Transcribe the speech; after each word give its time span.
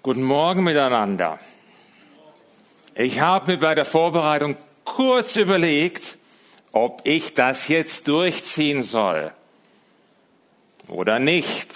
Guten 0.00 0.22
Morgen 0.22 0.62
miteinander. 0.62 1.40
Ich 2.94 3.20
habe 3.20 3.50
mir 3.50 3.58
bei 3.58 3.74
der 3.74 3.84
Vorbereitung 3.84 4.56
kurz 4.84 5.34
überlegt, 5.34 6.18
ob 6.70 7.00
ich 7.02 7.34
das 7.34 7.66
jetzt 7.66 8.06
durchziehen 8.06 8.84
soll 8.84 9.32
oder 10.86 11.18
nicht. 11.18 11.68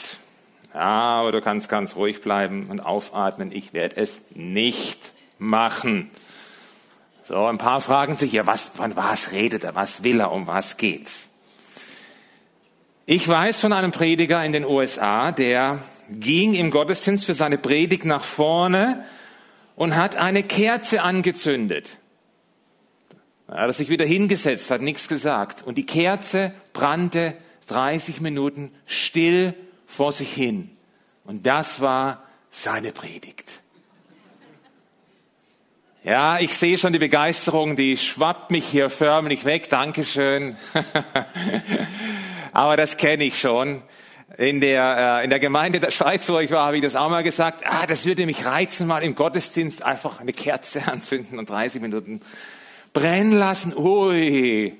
Ja, 0.72 1.20
aber 1.20 1.32
du 1.32 1.40
kannst 1.40 1.68
ganz 1.68 1.96
ruhig 1.96 2.20
bleiben 2.20 2.68
und 2.70 2.78
aufatmen. 2.78 3.50
Ich 3.50 3.72
werde 3.72 3.96
es 3.96 4.22
nicht 4.30 5.00
machen. 5.38 6.08
So, 7.26 7.44
ein 7.46 7.58
paar 7.58 7.80
fragen 7.80 8.16
sich, 8.16 8.32
ja, 8.32 8.46
was, 8.46 8.62
von 8.62 8.94
was 8.94 9.32
redet 9.32 9.64
er, 9.64 9.74
was 9.74 10.04
will 10.04 10.20
er, 10.20 10.30
um 10.30 10.46
was 10.46 10.76
geht's? 10.76 11.12
Ich 13.04 13.26
weiß 13.26 13.56
von 13.56 13.72
einem 13.72 13.90
Prediger 13.90 14.44
in 14.44 14.52
den 14.52 14.64
USA, 14.64 15.32
der 15.32 15.80
ging 16.08 16.54
im 16.54 16.70
Gottesdienst 16.70 17.24
für 17.24 17.34
seine 17.34 17.58
Predigt 17.58 18.04
nach 18.04 18.24
vorne 18.24 19.04
und 19.76 19.96
hat 19.96 20.16
eine 20.16 20.42
Kerze 20.42 21.02
angezündet. 21.02 21.98
Er 23.48 23.62
hat 23.68 23.74
sich 23.74 23.88
wieder 23.88 24.04
hingesetzt, 24.06 24.70
hat 24.70 24.80
nichts 24.80 25.08
gesagt. 25.08 25.62
Und 25.66 25.76
die 25.76 25.86
Kerze 25.86 26.52
brannte 26.72 27.34
30 27.68 28.20
Minuten 28.20 28.70
still 28.86 29.54
vor 29.86 30.12
sich 30.12 30.32
hin. 30.32 30.70
Und 31.24 31.46
das 31.46 31.80
war 31.80 32.24
seine 32.50 32.92
Predigt. 32.92 33.50
Ja, 36.04 36.40
ich 36.40 36.54
sehe 36.54 36.78
schon 36.78 36.92
die 36.92 36.98
Begeisterung, 36.98 37.76
die 37.76 37.96
schwappt 37.96 38.50
mich 38.50 38.66
hier 38.66 38.90
förmlich 38.90 39.44
weg. 39.44 39.68
Dankeschön. 39.68 40.56
Aber 42.52 42.76
das 42.76 42.96
kenne 42.96 43.24
ich 43.24 43.38
schon. 43.38 43.82
In 44.38 44.60
der, 44.60 45.20
äh, 45.20 45.24
in 45.24 45.30
der 45.30 45.40
Gemeinde 45.40 45.78
der 45.78 45.90
Schweiz, 45.90 46.26
wo 46.28 46.38
ich 46.38 46.50
war, 46.50 46.66
habe 46.66 46.76
ich 46.76 46.82
das 46.82 46.96
auch 46.96 47.10
mal 47.10 47.22
gesagt. 47.22 47.64
Ah, 47.66 47.86
das 47.86 48.06
würde 48.06 48.24
mich 48.24 48.46
reizen, 48.46 48.86
mal 48.86 49.02
im 49.02 49.14
Gottesdienst 49.14 49.82
einfach 49.82 50.20
eine 50.20 50.32
Kerze 50.32 50.82
anzünden 50.86 51.38
und 51.38 51.50
30 51.50 51.82
Minuten 51.82 52.20
brennen 52.92 53.32
lassen. 53.32 53.76
Ui, 53.76 54.74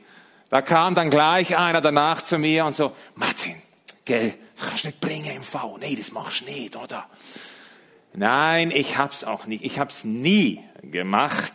da 0.48 0.62
kam 0.62 0.94
dann 0.94 1.10
gleich 1.10 1.56
einer 1.56 1.80
danach 1.80 2.22
zu 2.22 2.38
mir 2.38 2.64
und 2.64 2.74
so, 2.74 2.92
Martin, 3.14 3.56
gell, 4.04 4.34
du 4.58 4.66
kannst 4.66 4.84
nicht 4.84 5.00
bringen 5.00 5.36
im 5.36 5.42
V. 5.42 5.76
Nee, 5.78 5.96
das 5.96 6.12
machst 6.12 6.42
du 6.42 6.44
nicht, 6.46 6.76
oder? 6.76 7.06
Nein, 8.14 8.70
ich 8.70 8.96
hab's 8.96 9.24
auch 9.24 9.46
nicht. 9.46 9.64
Ich 9.64 9.78
hab's 9.78 10.04
nie 10.04 10.60
gemacht. 10.82 11.52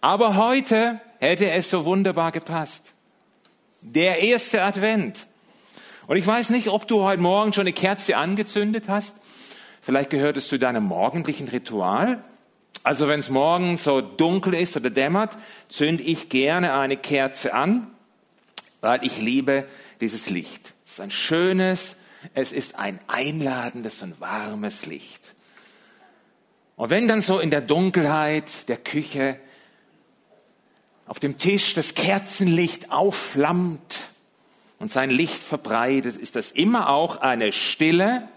Aber 0.00 0.36
heute 0.36 1.00
hätte 1.18 1.50
es 1.50 1.70
so 1.70 1.84
wunderbar 1.84 2.32
gepasst. 2.32 2.84
Der 3.80 4.18
erste 4.18 4.62
Advent. 4.62 5.18
Und 6.06 6.16
ich 6.16 6.26
weiß 6.26 6.50
nicht, 6.50 6.68
ob 6.68 6.88
du 6.88 7.02
heute 7.02 7.22
Morgen 7.22 7.52
schon 7.52 7.62
eine 7.62 7.72
Kerze 7.72 8.16
angezündet 8.16 8.84
hast. 8.88 9.14
Vielleicht 9.80 10.10
gehört 10.10 10.36
es 10.36 10.48
zu 10.48 10.58
deinem 10.58 10.84
morgendlichen 10.84 11.48
Ritual. 11.48 12.22
Also 12.82 13.06
wenn 13.06 13.20
es 13.20 13.28
morgen 13.28 13.78
so 13.78 14.00
dunkel 14.00 14.54
ist 14.54 14.76
oder 14.76 14.90
dämmert, 14.90 15.36
zünde 15.68 16.02
ich 16.02 16.28
gerne 16.28 16.74
eine 16.74 16.96
Kerze 16.96 17.54
an, 17.54 17.86
weil 18.80 19.04
ich 19.04 19.20
liebe 19.20 19.64
dieses 20.00 20.28
Licht. 20.28 20.74
Es 20.84 20.94
ist 20.94 21.00
ein 21.00 21.10
schönes, 21.12 21.96
es 22.34 22.50
ist 22.50 22.78
ein 22.78 22.98
einladendes 23.06 24.02
und 24.02 24.20
warmes 24.20 24.86
Licht. 24.86 25.20
Und 26.74 26.90
wenn 26.90 27.06
dann 27.06 27.22
so 27.22 27.38
in 27.38 27.50
der 27.50 27.60
Dunkelheit 27.60 28.68
der 28.68 28.78
Küche 28.78 29.38
auf 31.06 31.20
dem 31.20 31.38
Tisch 31.38 31.74
das 31.74 31.94
Kerzenlicht 31.94 32.90
aufflammt 32.90 33.96
und 34.82 34.90
sein 34.90 35.10
Licht 35.10 35.44
verbreitet, 35.44 36.16
ist 36.16 36.34
das 36.34 36.50
immer 36.50 36.88
auch 36.88 37.18
eine 37.18 37.52
stille, 37.52 38.28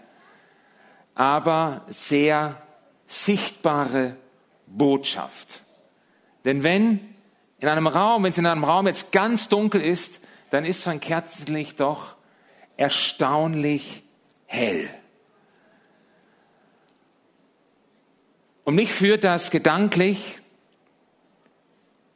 aber 1.16 1.84
sehr 1.88 2.60
sichtbare 3.08 4.14
Botschaft. 4.68 5.48
Denn 6.44 6.62
wenn 6.62 7.00
in 7.58 7.66
einem 7.66 7.88
Raum, 7.88 8.22
wenn 8.22 8.30
es 8.30 8.38
in 8.38 8.46
einem 8.46 8.62
Raum 8.62 8.86
jetzt 8.86 9.10
ganz 9.10 9.48
dunkel 9.48 9.82
ist, 9.82 10.20
dann 10.50 10.64
ist 10.64 10.84
so 10.84 10.90
ein 10.90 11.00
Kerzenlicht 11.00 11.80
doch 11.80 12.14
erstaunlich 12.76 14.04
hell. 14.46 14.88
Und 18.62 18.76
mich 18.76 18.92
führt 18.92 19.24
das 19.24 19.50
gedanklich, 19.50 20.38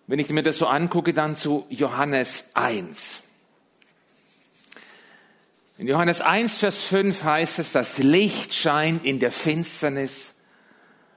wenn 0.06 0.20
ich 0.20 0.30
mir 0.30 0.44
das 0.44 0.58
so 0.58 0.68
angucke, 0.68 1.14
dann 1.14 1.34
zu 1.34 1.66
Johannes 1.68 2.44
1. 2.54 3.22
In 5.80 5.88
Johannes 5.88 6.20
1, 6.20 6.58
Vers 6.58 6.76
5 6.76 7.24
heißt 7.24 7.58
es, 7.58 7.72
das 7.72 7.96
Licht 7.96 8.52
scheint 8.52 9.02
in 9.02 9.18
der 9.18 9.32
Finsternis 9.32 10.34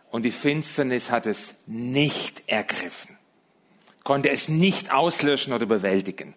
und 0.10 0.24
die 0.24 0.32
Finsternis 0.32 1.12
hat 1.12 1.26
es 1.26 1.56
nicht 1.68 2.44
ergriffen, 2.48 3.18
konnte 4.06 4.30
es 4.30 4.48
nicht 4.48 4.94
auslöschen 4.94 5.52
oder 5.52 5.66
bewältigen. 5.66 6.34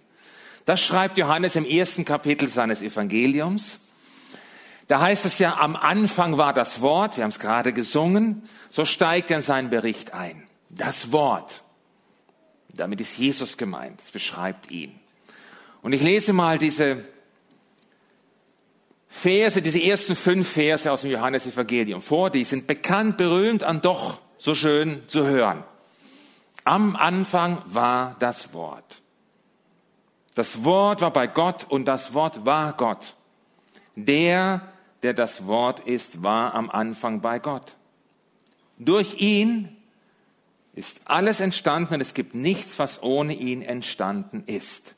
Das 0.64 0.80
schreibt 0.80 1.18
Johannes 1.18 1.54
im 1.54 1.64
ersten 1.64 2.04
Kapitel 2.04 2.48
seines 2.48 2.82
Evangeliums. 2.82 3.78
Da 4.88 5.00
heißt 5.00 5.24
es 5.24 5.38
ja, 5.38 5.58
am 5.58 5.76
Anfang 5.76 6.36
war 6.36 6.52
das 6.52 6.80
Wort, 6.80 7.16
wir 7.16 7.22
haben 7.22 7.30
es 7.30 7.38
gerade 7.38 7.72
gesungen, 7.72 8.42
so 8.70 8.84
steigt 8.84 9.30
er 9.30 9.36
in 9.36 9.44
seinen 9.44 9.70
Bericht 9.70 10.14
ein. 10.14 10.42
Das 10.68 11.12
Wort, 11.12 11.62
damit 12.74 13.00
ist 13.00 13.18
Jesus 13.18 13.56
gemeint, 13.56 14.00
es 14.04 14.10
beschreibt 14.10 14.72
ihn. 14.72 14.98
Und 15.80 15.92
ich 15.92 16.02
lese 16.02 16.32
mal 16.32 16.58
diese 16.58 17.04
Verse, 19.22 19.62
diese 19.62 19.82
ersten 19.82 20.14
fünf 20.14 20.48
Verse 20.48 20.90
aus 20.90 21.00
dem 21.00 21.10
Johannesevangelium 21.10 22.02
vor, 22.02 22.30
die 22.30 22.44
sind 22.44 22.66
bekannt, 22.66 23.16
berühmt 23.16 23.62
und 23.62 23.84
doch 23.84 24.18
so 24.36 24.54
schön 24.54 25.02
zu 25.08 25.26
hören. 25.26 25.64
Am 26.64 26.96
Anfang 26.96 27.62
war 27.66 28.16
das 28.18 28.52
Wort. 28.52 29.00
Das 30.34 30.64
Wort 30.64 31.00
war 31.00 31.12
bei 31.12 31.26
Gott 31.26 31.64
und 31.68 31.86
das 31.86 32.12
Wort 32.12 32.44
war 32.44 32.74
Gott. 32.74 33.14
Der, 33.94 34.60
der 35.02 35.14
das 35.14 35.46
Wort 35.46 35.80
ist, 35.80 36.22
war 36.22 36.54
am 36.54 36.68
Anfang 36.68 37.22
bei 37.22 37.38
Gott. 37.38 37.74
Durch 38.78 39.14
ihn 39.18 39.74
ist 40.74 41.00
alles 41.06 41.40
entstanden 41.40 41.94
und 41.94 42.00
es 42.02 42.12
gibt 42.12 42.34
nichts, 42.34 42.78
was 42.78 43.02
ohne 43.02 43.32
ihn 43.32 43.62
entstanden 43.62 44.44
ist. 44.46 44.94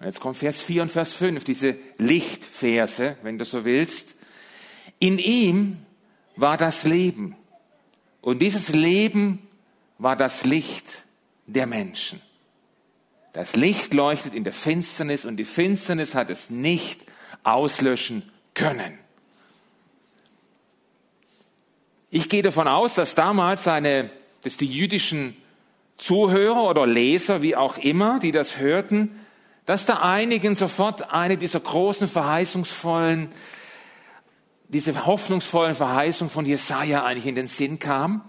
Jetzt 0.00 0.20
kommt 0.20 0.36
Vers 0.36 0.60
4 0.60 0.82
und 0.82 0.90
Vers 0.90 1.14
5, 1.14 1.44
diese 1.44 1.76
Lichtverse, 1.96 3.16
wenn 3.22 3.38
du 3.38 3.44
so 3.44 3.64
willst. 3.64 4.14
In 4.98 5.18
ihm 5.18 5.78
war 6.36 6.56
das 6.56 6.84
Leben. 6.84 7.36
Und 8.20 8.40
dieses 8.40 8.68
Leben 8.68 9.46
war 9.98 10.16
das 10.16 10.44
Licht 10.44 10.84
der 11.46 11.66
Menschen. 11.66 12.20
Das 13.32 13.56
Licht 13.56 13.94
leuchtet 13.94 14.34
in 14.34 14.44
der 14.44 14.52
Finsternis 14.52 15.24
und 15.24 15.36
die 15.36 15.44
Finsternis 15.44 16.14
hat 16.14 16.30
es 16.30 16.50
nicht 16.50 17.00
auslöschen 17.42 18.22
können. 18.54 18.98
Ich 22.10 22.28
gehe 22.28 22.42
davon 22.42 22.68
aus, 22.68 22.94
dass 22.94 23.14
damals 23.14 23.66
eine, 23.68 24.10
dass 24.42 24.56
die 24.56 24.66
jüdischen 24.66 25.36
Zuhörer 25.98 26.64
oder 26.64 26.86
Leser, 26.86 27.42
wie 27.42 27.56
auch 27.56 27.78
immer, 27.78 28.18
die 28.18 28.32
das 28.32 28.58
hörten, 28.58 29.10
dass 29.66 29.84
da 29.84 29.94
einigen 29.94 30.54
sofort 30.54 31.12
eine 31.12 31.36
dieser 31.36 31.60
großen 31.60 32.08
verheißungsvollen, 32.08 33.28
diese 34.68 35.06
hoffnungsvollen 35.06 35.74
Verheißungen 35.74 36.30
von 36.30 36.46
Jesaja 36.46 37.04
eigentlich 37.04 37.26
in 37.26 37.34
den 37.34 37.48
Sinn 37.48 37.78
kam, 37.80 38.22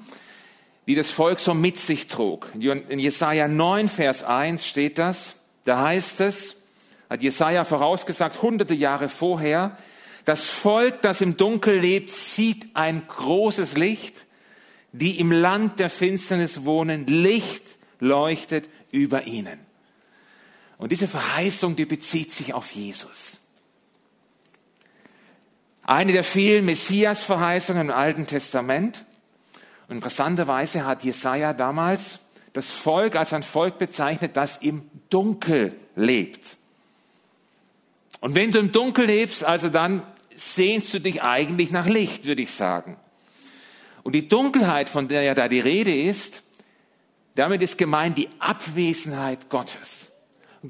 die 0.88 0.96
das 0.96 1.10
Volk 1.10 1.40
so 1.40 1.54
mit 1.54 1.78
sich 1.78 2.08
trug. 2.08 2.52
In 2.56 3.00
Jesaja 3.00 3.48
9, 3.48 3.88
Vers 3.88 4.24
1 4.24 4.66
steht 4.66 4.98
das, 4.98 5.36
da 5.64 5.84
heißt 5.84 6.22
es, 6.22 6.56
hat 7.10 7.22
Jesaja 7.22 7.66
vorausgesagt, 7.66 8.42
hunderte 8.42 8.74
Jahre 8.74 9.08
vorher, 9.08 9.78
das 10.26 10.44
Volk, 10.44 11.02
das 11.04 11.22
im 11.22 11.38
Dunkel 11.38 11.80
lebt, 11.80 12.14
sieht 12.14 12.76
ein 12.76 13.08
großes 13.08 13.78
Licht, 13.78 14.16
die 14.92 15.20
im 15.20 15.32
Land 15.32 15.80
der 15.80 15.90
Finsternis 15.90 16.66
wohnen, 16.66 17.06
Licht 17.06 17.64
leuchtet 18.00 18.68
über 18.92 19.26
ihnen. 19.26 19.67
Und 20.78 20.92
diese 20.92 21.08
Verheißung, 21.08 21.76
die 21.76 21.86
bezieht 21.86 22.32
sich 22.32 22.54
auf 22.54 22.72
Jesus. 22.72 23.38
Eine 25.84 26.12
der 26.12 26.24
vielen 26.24 26.66
Messias-Verheißungen 26.66 27.90
im 27.90 27.94
Alten 27.94 28.28
Testament. 28.28 29.04
Und 29.88 29.96
interessanterweise 29.96 30.86
hat 30.86 31.04
Jesaja 31.04 31.54
damals 31.54 32.20
das 32.54 32.66
Volk 32.66 33.16
als 33.16 33.34
ein 33.34 33.44
Volk 33.44 33.78
bezeichnet, 33.78 34.36
das 34.36 34.58
im 34.58 34.90
Dunkel 35.10 35.74
lebt. 35.96 36.44
Und 38.20 38.36
wenn 38.36 38.52
du 38.52 38.60
im 38.60 38.72
Dunkel 38.72 39.06
lebst, 39.06 39.44
also 39.44 39.70
dann 39.70 40.04
sehnst 40.36 40.94
du 40.94 41.00
dich 41.00 41.22
eigentlich 41.22 41.72
nach 41.72 41.88
Licht, 41.88 42.26
würde 42.26 42.42
ich 42.42 42.52
sagen. 42.52 42.98
Und 44.04 44.14
die 44.14 44.28
Dunkelheit, 44.28 44.90
von 44.90 45.08
der 45.08 45.24
ja 45.24 45.34
da 45.34 45.48
die 45.48 45.60
Rede 45.60 45.96
ist, 45.96 46.44
damit 47.36 47.62
ist 47.62 47.78
gemeint 47.78 48.18
die 48.18 48.30
Abwesenheit 48.40 49.50
Gottes. 49.50 50.07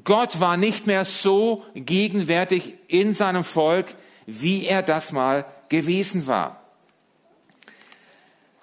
Gott 0.04 0.40
war 0.40 0.56
nicht 0.56 0.86
mehr 0.86 1.04
so 1.04 1.64
gegenwärtig 1.74 2.74
in 2.88 3.14
seinem 3.14 3.44
Volk, 3.44 3.94
wie 4.26 4.66
er 4.66 4.82
das 4.82 5.12
mal 5.12 5.46
gewesen 5.68 6.26
war. 6.26 6.62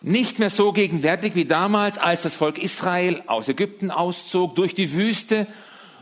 nicht 0.01 0.38
mehr 0.38 0.51
so 0.51 0.72
gegenwärtig 0.72 1.33
wie 1.33 1.45
damals, 1.45 1.98
als 1.98 2.22
das 2.22 2.33
Volk 2.33 2.60
Israel 2.60 3.24
aus 3.25 3.48
Ägypten 3.48 3.89
auszog, 3.89 4.54
durch 4.54 4.75
die 4.75 4.94
Wüste 4.94 5.48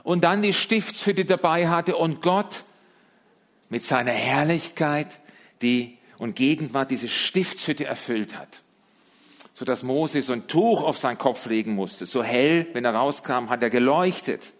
und 0.04 0.26
dann 0.26 0.42
die 0.42 0.54
Stiftshütte 0.54 1.24
dabei 1.24 1.70
hatte 1.70 1.96
und 1.96 2.22
Gott 2.22 2.64
mit 3.70 3.86
seiner 3.86 4.12
Herrlichkeit 4.12 5.08
die 5.62 5.98
und 6.18 6.36
Gegenwart 6.36 6.92
diese 6.92 7.08
Stiftshütte 7.08 7.86
erfüllt 7.86 8.38
hat. 8.38 8.50
So 9.54 9.64
dass 9.64 9.84
Mose 9.84 10.22
so 10.22 10.34
ein 10.34 10.48
Tuch 10.48 10.84
auf 10.84 10.98
seinen 10.98 11.18
Kopf 11.18 11.46
legen 11.46 11.74
musste. 11.74 12.06
So 12.06 12.24
hell, 12.24 12.68
wenn 12.74 12.84
er 12.84 12.96
rauskam, 12.96 13.50
hat 13.50 13.64
er 13.64 13.70
geleuchtet. 13.70 14.52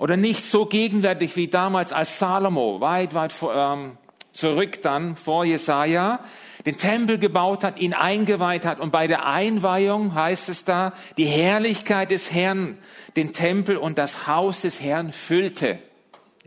Oder 0.00 0.16
nicht 0.16 0.50
so 0.50 0.64
gegenwärtig 0.64 1.36
wie 1.36 1.48
damals, 1.48 1.92
als 1.92 2.18
Salomo 2.18 2.80
weit, 2.80 3.12
weit 3.12 3.34
ähm, 3.54 3.98
zurück 4.32 4.80
dann 4.80 5.14
vor 5.14 5.44
Jesaja 5.44 6.20
den 6.64 6.78
Tempel 6.78 7.18
gebaut 7.18 7.62
hat, 7.62 7.78
ihn 7.78 7.92
eingeweiht 7.92 8.64
hat. 8.64 8.80
Und 8.80 8.92
bei 8.92 9.06
der 9.06 9.26
Einweihung 9.26 10.14
heißt 10.14 10.48
es 10.48 10.64
da, 10.64 10.94
die 11.18 11.26
Herrlichkeit 11.26 12.10
des 12.10 12.32
Herrn 12.32 12.78
den 13.14 13.34
Tempel 13.34 13.76
und 13.76 13.98
das 13.98 14.26
Haus 14.26 14.62
des 14.62 14.80
Herrn 14.80 15.12
füllte. 15.12 15.78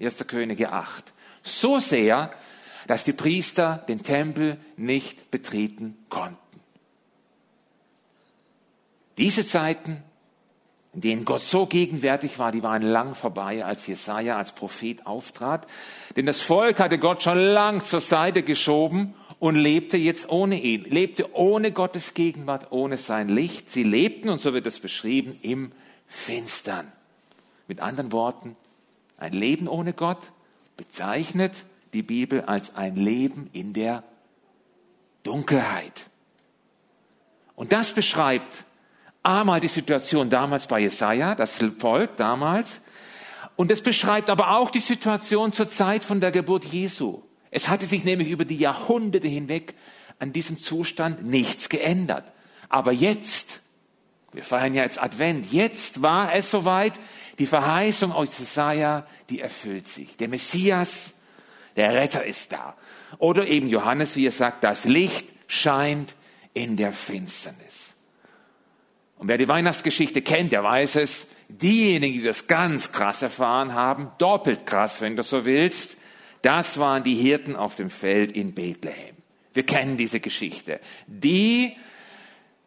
1. 0.02 0.26
Könige 0.26 0.72
8. 0.72 1.14
So 1.44 1.78
sehr, 1.78 2.34
dass 2.88 3.04
die 3.04 3.14
Priester 3.14 3.84
den 3.88 4.02
Tempel 4.02 4.58
nicht 4.78 5.30
betreten 5.30 5.96
konnten. 6.10 6.38
Diese 9.20 9.48
Zeiten, 9.48 10.04
in 10.94 11.02
denen 11.02 11.26
Gott 11.26 11.42
so 11.42 11.66
gegenwärtig 11.66 12.38
war, 12.38 12.52
die 12.52 12.62
waren 12.62 12.84
lang 12.84 13.16
vorbei, 13.16 13.66
als 13.66 13.86
Jesaja 13.88 14.38
als 14.38 14.54
Prophet 14.54 15.08
auftrat. 15.08 15.68
Denn 16.16 16.28
das 16.28 16.40
Volk 16.40 16.80
hatte 16.80 17.00
Gott 17.00 17.24
schon 17.24 17.40
lang 17.40 17.84
zur 17.84 18.02
Seite 18.02 18.44
geschoben 18.44 19.16
und 19.40 19.56
lebte 19.56 19.98
jetzt 19.98 20.30
ohne 20.30 20.62
ihn, 20.62 20.86
lebte 20.86 21.36
ohne 21.36 21.72
Gottes 21.72 22.14
Gegenwart, 22.14 22.72
ohne 22.72 22.98
sein 22.98 23.28
Licht. 23.28 23.72
Sie 23.72 23.84
lebten, 23.84 24.30
und 24.30 24.40
so 24.40 24.54
wird 24.54 24.68
es 24.68 24.80
beschrieben, 24.80 25.38
im 25.42 25.72
Finstern. 26.08 26.92
Mit 27.68 27.82
anderen 27.82 28.12
Worten, 28.12 28.56
ein 29.18 29.34
Leben 29.34 29.68
ohne 29.68 29.94
Gott 29.94 30.20
bezeichnet 30.78 31.54
die 31.94 32.04
Bibel 32.04 32.42
als 32.42 32.76
ein 32.76 32.96
Leben 32.96 33.50
in 33.52 33.74
der 33.74 34.04
Dunkelheit. 35.24 36.10
Und 37.56 37.72
das 37.72 37.94
beschreibt 37.94 38.66
einmal 39.24 39.60
die 39.60 39.68
Situation 39.68 40.30
damals 40.30 40.68
bei 40.68 40.80
Jesaja, 40.80 41.36
das 41.36 41.54
Volk 41.80 42.18
damals, 42.18 42.68
und 43.56 43.72
es 43.72 43.82
beschreibt 43.82 44.30
aber 44.30 44.58
auch 44.58 44.72
die 44.72 44.80
Situation 44.80 45.54
zur 45.54 45.70
Zeit 45.70 46.04
von 46.04 46.20
der 46.20 46.32
Geburt 46.32 46.66
Jesu. 46.66 47.22
Es 47.52 47.68
hatte 47.68 47.86
sich 47.86 48.04
nämlich 48.04 48.30
über 48.30 48.46
die 48.46 48.58
Jahrhunderte 48.58 49.28
hinweg 49.28 49.76
an 50.20 50.34
diesem 50.34 50.60
Zustand 50.60 51.24
nichts 51.24 51.70
geändert. 51.70 52.26
Aber 52.70 52.92
jetzt, 52.92 53.60
wir 54.32 54.44
feiern 54.44 54.74
ja 54.74 54.84
jetzt 54.84 55.02
Advent, 55.02 55.52
jetzt 55.52 56.02
war 56.02 56.34
es 56.34 56.50
soweit, 56.50 56.94
die 57.40 57.46
Verheißung 57.46 58.12
aus 58.12 58.30
Jesaja, 58.40 59.06
die 59.30 59.40
erfüllt 59.40 59.88
sich. 59.88 60.18
Der 60.18 60.30
Messias, 60.30 60.90
der 61.76 61.94
Retter 61.94 62.24
ist 62.24 62.52
da. 62.52 62.76
Oder 63.20 63.48
eben 63.48 63.70
Johannes, 63.70 64.16
wie 64.16 64.26
er 64.26 64.32
sagt, 64.32 64.64
das 64.64 64.86
Licht 64.86 65.28
scheint 65.48 66.16
in 66.54 66.78
der 66.78 66.92
Finsternis. 66.92 67.73
Und 69.24 69.30
wer 69.30 69.38
die 69.38 69.48
Weihnachtsgeschichte 69.48 70.22
kennt, 70.22 70.52
der 70.52 70.66
weiß 70.66 70.98
es. 70.98 71.28
Diejenigen, 71.48 72.16
die 72.16 72.26
das 72.26 72.48
ganz 72.48 72.92
krass 72.92 73.22
erfahren 73.22 73.74
haben, 73.74 74.12
doppelt 74.18 74.66
krass, 74.66 75.00
wenn 75.00 75.16
du 75.16 75.24
so 75.24 75.46
willst, 75.46 75.96
das 76.42 76.78
waren 76.78 77.06
die 77.06 77.16
Hirten 77.16 77.56
auf 77.56 77.76
dem 77.76 77.90
Feld 77.90 78.34
in 78.34 78.54
Bethlehem. 78.54 79.16
Wir 79.54 79.66
kennen 79.66 79.96
diese 79.96 80.20
Geschichte. 80.20 80.82
Die, 81.08 81.72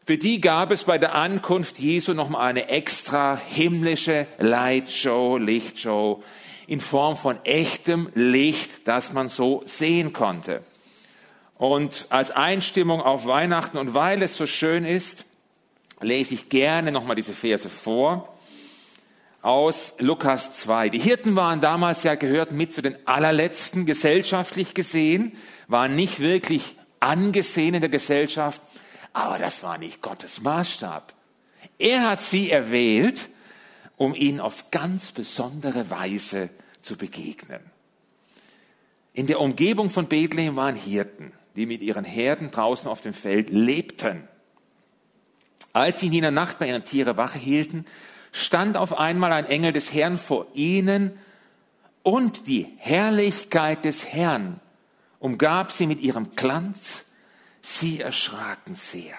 für 0.06 0.16
die 0.16 0.40
gab 0.40 0.70
es 0.70 0.84
bei 0.84 0.96
der 0.96 1.14
Ankunft 1.14 1.78
Jesu 1.78 2.14
nochmal 2.14 2.48
eine 2.48 2.70
extra 2.70 3.38
himmlische 3.50 4.26
Lightshow, 4.38 5.36
Lichtshow, 5.36 6.22
in 6.66 6.80
Form 6.80 7.18
von 7.18 7.38
echtem 7.44 8.08
Licht, 8.14 8.88
das 8.88 9.12
man 9.12 9.28
so 9.28 9.62
sehen 9.66 10.14
konnte. 10.14 10.62
Und 11.58 12.06
als 12.08 12.30
Einstimmung 12.30 13.02
auf 13.02 13.26
Weihnachten 13.26 13.76
und 13.76 13.92
weil 13.92 14.22
es 14.22 14.38
so 14.38 14.46
schön 14.46 14.86
ist, 14.86 15.26
lese 16.00 16.34
ich 16.34 16.48
gerne 16.48 16.92
nochmal 16.92 17.16
diese 17.16 17.32
Verse 17.32 17.68
vor 17.68 18.36
aus 19.42 19.94
Lukas 19.98 20.60
2. 20.60 20.88
Die 20.88 20.98
Hirten 20.98 21.36
waren 21.36 21.60
damals 21.60 22.02
ja 22.02 22.16
gehört 22.16 22.50
mit 22.50 22.72
zu 22.72 22.82
den 22.82 22.96
allerletzten 23.06 23.86
gesellschaftlich 23.86 24.74
gesehen, 24.74 25.32
waren 25.68 25.94
nicht 25.94 26.18
wirklich 26.18 26.74
angesehen 27.00 27.74
in 27.74 27.80
der 27.80 27.90
Gesellschaft, 27.90 28.60
aber 29.12 29.38
das 29.38 29.62
war 29.62 29.78
nicht 29.78 30.02
Gottes 30.02 30.40
Maßstab. 30.40 31.14
Er 31.78 32.10
hat 32.10 32.20
sie 32.20 32.50
erwählt, 32.50 33.28
um 33.96 34.14
ihnen 34.14 34.40
auf 34.40 34.70
ganz 34.70 35.12
besondere 35.12 35.90
Weise 35.90 36.50
zu 36.82 36.96
begegnen. 36.96 37.60
In 39.12 39.26
der 39.26 39.40
Umgebung 39.40 39.90
von 39.90 40.08
Bethlehem 40.08 40.56
waren 40.56 40.74
Hirten, 40.74 41.32
die 41.54 41.66
mit 41.66 41.80
ihren 41.80 42.04
Herden 42.04 42.50
draußen 42.50 42.90
auf 42.90 43.00
dem 43.00 43.14
Feld 43.14 43.50
lebten. 43.50 44.28
Als 45.76 46.00
sie 46.00 46.06
in 46.06 46.14
jener 46.14 46.30
Nacht 46.30 46.58
bei 46.58 46.68
ihren 46.68 46.86
Tiere 46.86 47.18
Wache 47.18 47.38
hielten, 47.38 47.84
stand 48.32 48.78
auf 48.78 48.98
einmal 48.98 49.30
ein 49.30 49.44
Engel 49.44 49.74
des 49.74 49.92
Herrn 49.92 50.16
vor 50.16 50.46
ihnen 50.54 51.12
und 52.02 52.46
die 52.46 52.66
Herrlichkeit 52.78 53.84
des 53.84 54.06
Herrn 54.06 54.58
umgab 55.18 55.70
sie 55.70 55.86
mit 55.86 56.00
ihrem 56.00 56.34
Glanz. 56.34 57.04
Sie 57.60 58.00
erschraken 58.00 58.74
sehr. 58.74 59.16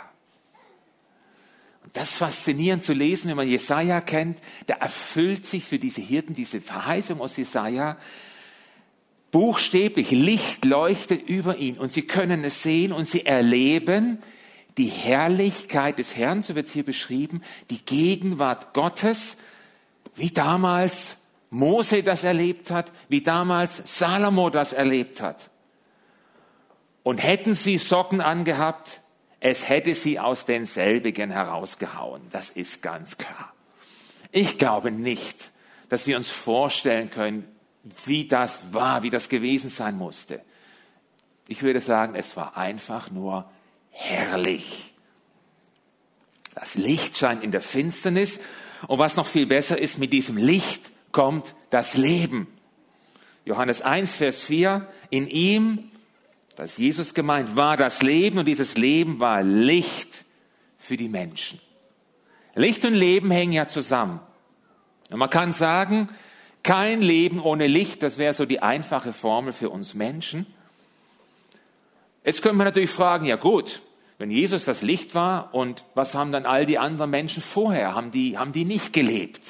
Und 1.84 1.96
das 1.96 2.10
faszinierend 2.10 2.82
zu 2.82 2.94
lesen, 2.94 3.30
wenn 3.30 3.38
man 3.38 3.48
Jesaja 3.48 4.02
kennt, 4.02 4.40
da 4.66 4.78
erfüllt 4.78 5.46
sich 5.46 5.64
für 5.64 5.78
diese 5.78 6.02
Hirten 6.02 6.34
diese 6.34 6.60
Verheißung 6.60 7.22
aus 7.22 7.38
Jesaja. 7.38 7.98
Buchstäblich 9.30 10.10
Licht 10.10 10.66
leuchtet 10.66 11.30
über 11.30 11.58
ihn 11.58 11.78
und 11.78 11.92
sie 11.92 12.08
können 12.08 12.44
es 12.44 12.64
sehen 12.64 12.94
und 12.94 13.08
sie 13.08 13.28
erleben 13.28 14.18
die 14.78 14.86
Herrlichkeit 14.86 16.00
des 16.00 16.16
Herrn, 16.16 16.44
so 16.44 16.56
wird 16.56 16.68
es 16.68 16.74
hier 16.74 16.86
beschrieben, 16.86 17.42
die 17.70 17.84
Gegenwart 17.84 18.74
Gottes, 18.74 19.36
wie 20.16 20.32
damals 20.32 21.18
Mose 21.50 22.04
das 22.04 22.24
erlebt 22.24 22.70
hat, 22.70 22.92
wie 23.10 23.22
damals 23.22 23.98
Salomo 23.98 24.50
das 24.50 24.74
erlebt 24.74 25.22
hat. 25.22 25.50
Und 27.04 27.24
hätten 27.24 27.56
sie 27.56 27.78
Socken 27.78 28.22
angehabt, 28.22 29.02
es 29.40 29.70
hätte 29.70 29.94
sie 29.94 30.20
aus 30.20 30.46
denselbigen 30.46 31.32
herausgehauen. 31.32 32.22
Das 32.32 32.50
ist 32.50 32.82
ganz 32.82 33.18
klar. 33.18 33.54
Ich 34.32 34.58
glaube 34.58 34.92
nicht, 34.92 35.38
dass 35.90 36.06
wir 36.06 36.18
uns 36.18 36.30
vorstellen 36.30 37.10
können, 37.10 37.48
wie 38.06 38.28
das 38.28 38.60
war, 38.72 39.04
wie 39.04 39.10
das 39.10 39.30
gewesen 39.30 39.70
sein 39.70 39.98
musste. 39.98 40.42
Ich 41.48 41.64
würde 41.64 41.80
sagen, 41.80 42.16
es 42.16 42.36
war 42.36 42.58
einfach 42.58 43.10
nur 43.10 43.50
herrlich. 43.98 44.94
Das 46.56 46.76
Licht 46.76 47.18
scheint 47.18 47.44
in 47.44 47.52
der 47.52 47.62
Finsternis 47.62 48.40
und 48.88 49.00
was 49.00 49.16
noch 49.16 49.28
viel 49.28 49.46
besser 49.46 49.78
ist, 49.78 49.98
mit 49.98 50.14
diesem 50.14 50.38
Licht 50.38 50.82
kommt 51.12 51.54
das 51.70 51.96
Leben. 51.96 52.48
Johannes 53.46 53.82
1, 53.82 54.12
Vers 54.12 54.42
4, 54.42 54.88
in 55.10 55.28
ihm 55.28 55.92
das 56.56 56.78
Jesus 56.78 57.14
gemeint, 57.14 57.56
war 57.56 57.78
das 57.78 58.02
Leben 58.02 58.40
und 58.40 58.46
dieses 58.46 58.78
Leben 58.78 59.20
war 59.20 59.44
Licht 59.44 60.26
für 60.80 60.98
die 60.98 61.08
Menschen. 61.08 61.60
Licht 62.56 62.84
und 62.84 62.96
Leben 62.96 63.30
hängen 63.30 63.54
ja 63.54 63.68
zusammen. 63.68 64.20
Und 65.12 65.20
man 65.20 65.30
kann 65.30 65.54
sagen, 65.54 66.10
kein 66.64 67.02
Leben 67.02 67.40
ohne 67.40 67.68
Licht, 67.68 68.02
das 68.02 68.18
wäre 68.18 68.34
so 68.34 68.46
die 68.46 68.62
einfache 68.62 69.14
Formel 69.14 69.54
für 69.54 69.70
uns 69.70 69.94
Menschen. 69.94 70.48
Jetzt 72.26 72.42
könnte 72.42 72.58
man 72.58 72.66
natürlich 72.66 72.90
fragen, 72.90 73.26
ja 73.26 73.36
gut, 73.36 73.82
wenn 74.18 74.32
Jesus 74.32 74.66
das 74.66 74.82
Licht 74.82 75.14
war 75.14 75.54
und 75.54 75.84
was 75.94 76.14
haben 76.14 76.32
dann 76.32 76.46
all 76.46 76.66
die 76.66 76.80
anderen 76.80 77.12
Menschen 77.12 77.44
vorher? 77.44 77.94
Haben 77.94 78.12
die, 78.12 78.38
haben 78.38 78.52
die 78.52 78.66
nicht 78.66 78.94
gelebt? 78.94 79.42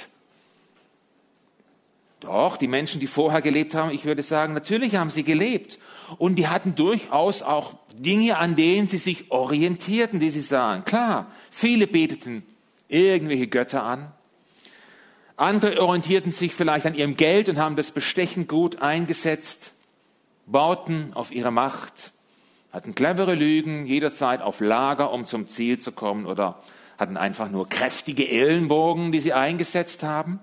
Doch, 2.20 2.58
die 2.58 2.68
Menschen, 2.68 3.00
die 3.00 3.08
vorher 3.08 3.42
gelebt 3.42 3.76
haben, 3.76 3.92
ich 3.92 4.06
würde 4.06 4.24
sagen, 4.24 4.54
natürlich 4.54 4.96
haben 4.96 5.12
sie 5.12 5.24
gelebt. 5.24 5.78
Und 6.18 6.36
die 6.36 6.48
hatten 6.48 6.76
durchaus 6.76 7.42
auch 7.42 7.76
Dinge, 7.94 8.38
an 8.38 8.56
denen 8.56 8.88
sie 8.88 8.98
sich 8.98 9.32
orientierten, 9.32 10.20
die 10.20 10.32
sie 10.32 10.42
sahen. 10.42 10.84
Klar, 10.84 11.32
viele 11.52 11.88
beteten 11.88 12.44
irgendwelche 12.88 13.48
Götter 13.48 13.84
an. 13.84 14.12
Andere 15.36 15.82
orientierten 15.82 16.32
sich 16.32 16.54
vielleicht 16.56 16.86
an 16.86 16.96
ihrem 16.96 17.16
Geld 17.16 17.50
und 17.50 17.60
haben 17.60 17.76
das 17.76 17.92
bestechend 17.92 18.48
gut 18.48 18.82
eingesetzt, 18.82 19.72
bauten 20.48 21.12
auf 21.14 21.32
ihre 21.32 21.52
Macht, 21.52 21.94
hatten 22.72 22.96
clevere 22.96 23.36
Lügen 23.36 23.86
jederzeit 23.86 24.42
auf 24.42 24.60
Lager, 24.60 25.12
um 25.12 25.26
zum 25.26 25.48
Ziel 25.48 25.80
zu 25.80 25.92
kommen 25.92 26.26
oder 26.26 26.62
hatten 26.98 27.18
einfach 27.18 27.50
nur 27.50 27.70
kräftige 27.70 28.28
Ellenbogen, 28.28 29.12
die 29.12 29.20
sie 29.20 29.34
eingesetzt 29.34 30.04
haben. 30.04 30.40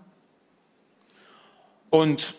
Und 1.90 2.34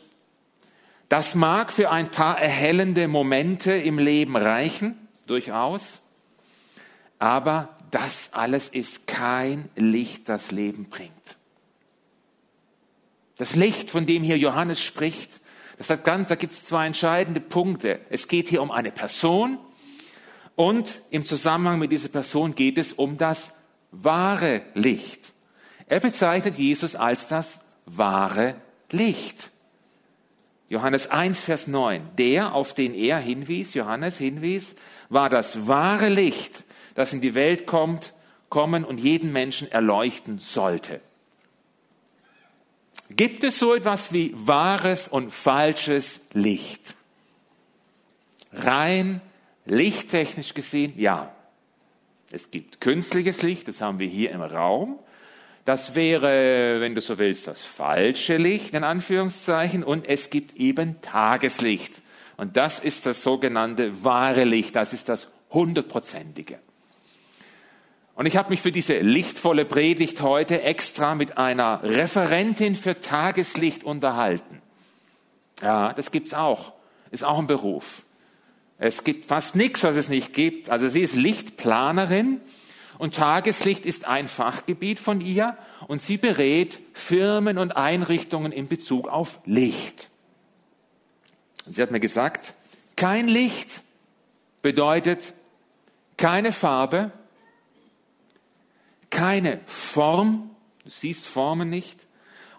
das 1.09 1.35
mag 1.35 1.71
für 1.71 1.91
ein 1.91 2.09
paar 2.09 2.39
erhellende 2.39 3.07
Momente 3.07 3.73
im 3.73 3.99
Leben 3.99 4.35
reichen, 4.35 4.97
durchaus, 5.27 5.81
aber 7.19 7.69
das 7.91 8.29
alles 8.31 8.67
ist 8.67 9.07
kein 9.07 9.69
Licht, 9.75 10.27
das 10.27 10.51
Leben 10.51 10.89
bringt. 10.89 11.11
Das 13.37 13.55
Licht, 13.55 13.89
von 13.89 14.05
dem 14.05 14.23
hier 14.23 14.37
Johannes 14.37 14.81
spricht, 14.81 15.29
das 15.77 15.89
hat 15.89 16.03
ganz, 16.03 16.29
da 16.29 16.35
gibt 16.35 16.53
es 16.53 16.65
zwei 16.65 16.87
entscheidende 16.87 17.41
Punkte. 17.41 17.99
Es 18.09 18.27
geht 18.27 18.47
hier 18.47 18.61
um 18.61 18.71
eine 18.71 18.91
Person 18.91 19.57
und 20.55 20.89
im 21.09 21.25
Zusammenhang 21.25 21.79
mit 21.79 21.91
dieser 21.91 22.09
Person 22.09 22.55
geht 22.55 22.77
es 22.77 22.93
um 22.93 23.17
das 23.17 23.49
wahre 23.91 24.61
Licht. 24.73 25.33
Er 25.87 25.99
bezeichnet 25.99 26.57
Jesus 26.57 26.95
als 26.95 27.27
das 27.27 27.49
wahre 27.85 28.55
Licht. 28.91 29.51
Johannes 30.67 31.11
1, 31.11 31.37
Vers 31.37 31.67
9. 31.67 32.09
Der, 32.17 32.55
auf 32.55 32.73
den 32.73 32.95
er 32.95 33.19
hinwies, 33.19 33.73
Johannes 33.73 34.17
hinwies, 34.17 34.75
war 35.09 35.29
das 35.29 35.67
wahre 35.67 36.09
Licht, 36.09 36.63
das 36.95 37.13
in 37.13 37.21
die 37.21 37.35
Welt 37.35 37.67
kommt, 37.67 38.13
kommen 38.49 38.83
und 38.83 38.97
jeden 38.97 39.31
Menschen 39.31 39.71
erleuchten 39.71 40.39
sollte. 40.39 41.01
Gibt 43.09 43.43
es 43.43 43.59
so 43.59 43.75
etwas 43.75 44.11
wie 44.11 44.33
wahres 44.35 45.07
und 45.07 45.31
falsches 45.31 46.21
Licht? 46.33 46.95
Rein 48.51 49.21
lichttechnisch 49.65 50.53
gesehen, 50.53 50.93
ja. 50.97 51.31
Es 52.31 52.51
gibt 52.51 52.81
künstliches 52.81 53.41
Licht, 53.41 53.67
das 53.67 53.81
haben 53.81 53.99
wir 53.99 54.07
hier 54.07 54.31
im 54.31 54.41
Raum. 54.41 54.99
Das 55.65 55.95
wäre, 55.95 56.79
wenn 56.79 56.93
du 56.93 57.01
so 57.01 57.17
willst, 57.17 57.47
das 57.47 57.61
falsche 57.61 58.37
Licht 58.37 58.75
in 58.75 58.83
Anführungszeichen. 58.83 59.83
Und 59.83 60.07
es 60.07 60.29
gibt 60.29 60.55
eben 60.57 61.01
Tageslicht. 61.01 61.91
Und 62.37 62.55
das 62.55 62.79
ist 62.79 63.05
das 63.07 63.23
sogenannte 63.23 64.03
wahre 64.03 64.43
Licht. 64.43 64.75
Das 64.75 64.93
ist 64.93 65.09
das 65.09 65.27
hundertprozentige. 65.49 66.59
Und 68.13 68.27
ich 68.27 68.37
habe 68.37 68.51
mich 68.51 68.61
für 68.61 68.71
diese 68.71 68.99
lichtvolle 68.99 69.65
Predigt 69.65 70.21
heute 70.21 70.61
extra 70.61 71.15
mit 71.15 71.37
einer 71.37 71.81
Referentin 71.83 72.75
für 72.75 72.99
Tageslicht 72.99 73.83
unterhalten. 73.83 74.61
Ja, 75.61 75.93
das 75.93 76.11
gibt's 76.11 76.33
auch. 76.33 76.73
Ist 77.11 77.23
auch 77.23 77.39
ein 77.39 77.47
Beruf. 77.47 78.04
Es 78.77 79.03
gibt 79.03 79.25
fast 79.25 79.55
nichts, 79.55 79.83
was 79.83 79.95
es 79.95 80.09
nicht 80.09 80.33
gibt. 80.33 80.69
Also 80.69 80.89
sie 80.89 81.01
ist 81.01 81.15
Lichtplanerin 81.15 82.41
und 82.97 83.15
Tageslicht 83.15 83.85
ist 83.85 84.05
ein 84.05 84.27
Fachgebiet 84.27 84.99
von 84.99 85.21
ihr 85.21 85.57
und 85.87 86.01
sie 86.01 86.17
berät 86.17 86.77
Firmen 86.93 87.57
und 87.57 87.77
Einrichtungen 87.77 88.51
in 88.51 88.67
Bezug 88.67 89.07
auf 89.07 89.39
Licht. 89.45 90.09
Sie 91.65 91.81
hat 91.81 91.91
mir 91.91 91.99
gesagt, 91.99 92.53
kein 92.95 93.27
Licht 93.27 93.69
bedeutet 94.61 95.33
keine 96.17 96.51
Farbe, 96.51 97.11
keine 99.09 99.59
Form, 99.65 100.49
du 100.83 100.89
siehst 100.89 101.27
Formen 101.27 101.69
nicht, 101.69 101.99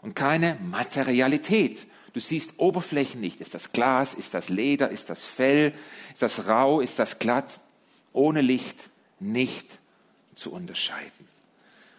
und 0.02 0.14
keine 0.14 0.56
Materialität. 0.70 1.80
Du 2.16 2.20
siehst 2.20 2.54
Oberflächen 2.56 3.20
nicht. 3.20 3.42
Ist 3.42 3.52
das 3.52 3.72
Glas, 3.72 4.14
ist 4.14 4.32
das 4.32 4.48
Leder, 4.48 4.88
ist 4.88 5.10
das 5.10 5.22
Fell, 5.22 5.74
ist 6.14 6.22
das 6.22 6.46
rau, 6.48 6.80
ist 6.80 6.98
das 6.98 7.18
glatt? 7.18 7.44
Ohne 8.14 8.40
Licht 8.40 8.78
nicht 9.20 9.66
zu 10.34 10.50
unterscheiden. 10.50 11.28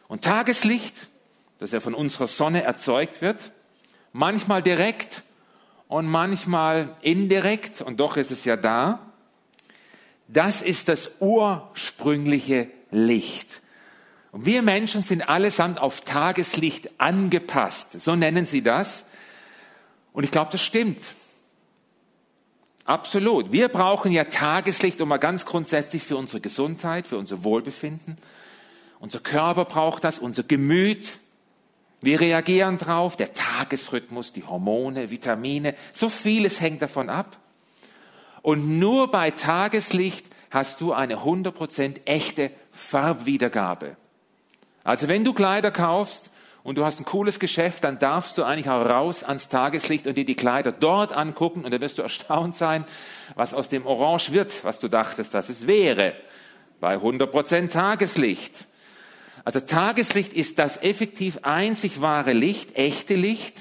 Und 0.07 0.23
Tageslicht, 0.23 0.95
das 1.59 1.69
ja 1.69 1.81
von 1.81 1.93
unserer 1.93 2.25
Sonne 2.25 2.63
erzeugt 2.63 3.21
wird, 3.21 3.39
manchmal 4.11 4.63
direkt 4.63 5.21
und 5.87 6.07
manchmal 6.07 6.95
indirekt, 7.01 7.83
und 7.83 7.99
doch 7.99 8.17
ist 8.17 8.31
es 8.31 8.43
ja 8.43 8.57
da, 8.57 9.11
das 10.27 10.63
ist 10.63 10.87
das 10.87 11.11
ursprüngliche 11.19 12.71
Licht. 12.89 13.61
Und 14.31 14.47
wir 14.47 14.63
Menschen 14.63 15.03
sind 15.03 15.29
allesamt 15.29 15.79
auf 15.79 16.01
Tageslicht 16.01 16.99
angepasst. 16.99 18.01
So 18.01 18.15
nennen 18.15 18.47
sie 18.47 18.63
das. 18.63 19.03
Und 20.17 20.23
ich 20.23 20.31
glaube, 20.31 20.49
das 20.51 20.61
stimmt. 20.61 21.03
Absolut. 22.85 23.51
Wir 23.51 23.67
brauchen 23.67 24.11
ja 24.11 24.23
Tageslicht, 24.23 24.99
um 24.99 25.09
mal 25.09 25.17
ganz 25.17 25.45
grundsätzlich 25.45 26.01
für 26.01 26.17
unsere 26.17 26.41
Gesundheit, 26.41 27.05
für 27.05 27.19
unser 27.19 27.43
Wohlbefinden. 27.43 28.17
Unser 28.99 29.19
Körper 29.19 29.65
braucht 29.65 30.03
das, 30.03 30.17
unser 30.17 30.41
Gemüt. 30.41 31.19
Wir 32.01 32.19
reagieren 32.19 32.79
drauf, 32.79 33.15
der 33.15 33.31
Tagesrhythmus, 33.31 34.33
die 34.33 34.43
Hormone, 34.43 35.11
Vitamine, 35.11 35.75
so 35.93 36.09
vieles 36.09 36.61
hängt 36.61 36.81
davon 36.81 37.11
ab. 37.11 37.37
Und 38.41 38.79
nur 38.79 39.11
bei 39.11 39.29
Tageslicht 39.29 40.25
hast 40.49 40.81
du 40.81 40.93
eine 40.93 41.17
100% 41.17 42.07
echte 42.07 42.49
Farbwiedergabe. 42.71 43.95
Also 44.83 45.09
wenn 45.09 45.23
du 45.23 45.33
Kleider 45.33 45.69
kaufst 45.69 46.31
und 46.67 46.77
du 46.77 46.83
hast 46.83 46.99
ein 46.99 47.05
cooles 47.05 47.39
Geschäft, 47.39 47.85
dann 47.85 47.97
darfst 47.97 48.37
du 48.37 48.43
eigentlich 48.43 48.69
auch 48.69 48.83
raus 48.83 49.23
ans 49.23 49.47
Tageslicht 49.47 50.05
und 50.05 50.17
dir 50.17 50.25
die 50.25 50.35
Kleider 50.35 50.73
dort 50.73 51.13
angucken 51.13 51.63
und 51.63 51.71
dann 51.71 51.79
wirst 51.79 51.97
du 51.97 52.01
erstaunt 52.01 52.55
sein, 52.55 52.83
was 53.35 53.53
aus 53.53 53.69
dem 53.69 53.85
Orange 53.85 54.33
wird, 54.33 54.65
was 54.65 54.81
du 54.81 54.89
dachtest, 54.89 55.33
dass 55.33 55.47
es 55.47 55.65
wäre. 55.65 56.13
Bei 56.81 56.97
100% 56.97 57.69
Tageslicht. 57.69 58.51
Also 59.45 59.61
Tageslicht 59.61 60.33
ist 60.33 60.59
das 60.59 60.83
effektiv 60.83 61.39
einzig 61.43 62.01
wahre 62.01 62.33
Licht, 62.33 62.75
echte 62.75 63.15
Licht 63.15 63.55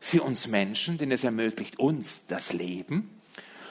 für 0.00 0.24
uns 0.24 0.48
Menschen, 0.48 0.98
denn 0.98 1.12
es 1.12 1.22
ermöglicht 1.22 1.78
uns 1.78 2.08
das 2.26 2.52
Leben. 2.52 3.20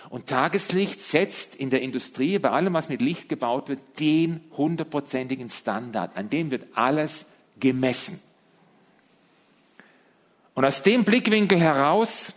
Und 0.10 0.28
Tageslicht 0.28 1.01
setzt 1.01 1.56
in 1.56 1.72
der 1.72 1.82
Industrie, 1.82 2.40
bei 2.40 2.51
allem, 2.51 2.74
was 2.74 2.88
mit 2.88 3.01
Licht 3.01 3.28
gebaut 3.28 3.68
wird, 3.68 3.82
den 4.00 4.40
hundertprozentigen 4.56 5.50
Standard. 5.50 6.16
An 6.16 6.30
dem 6.30 6.51
wird 6.51 6.68
alles 6.74 7.25
gemessen. 7.60 8.31
Und 10.53 10.65
aus 10.65 10.84
dem 10.84 11.03
Blickwinkel 11.03 11.60
heraus 11.60 12.34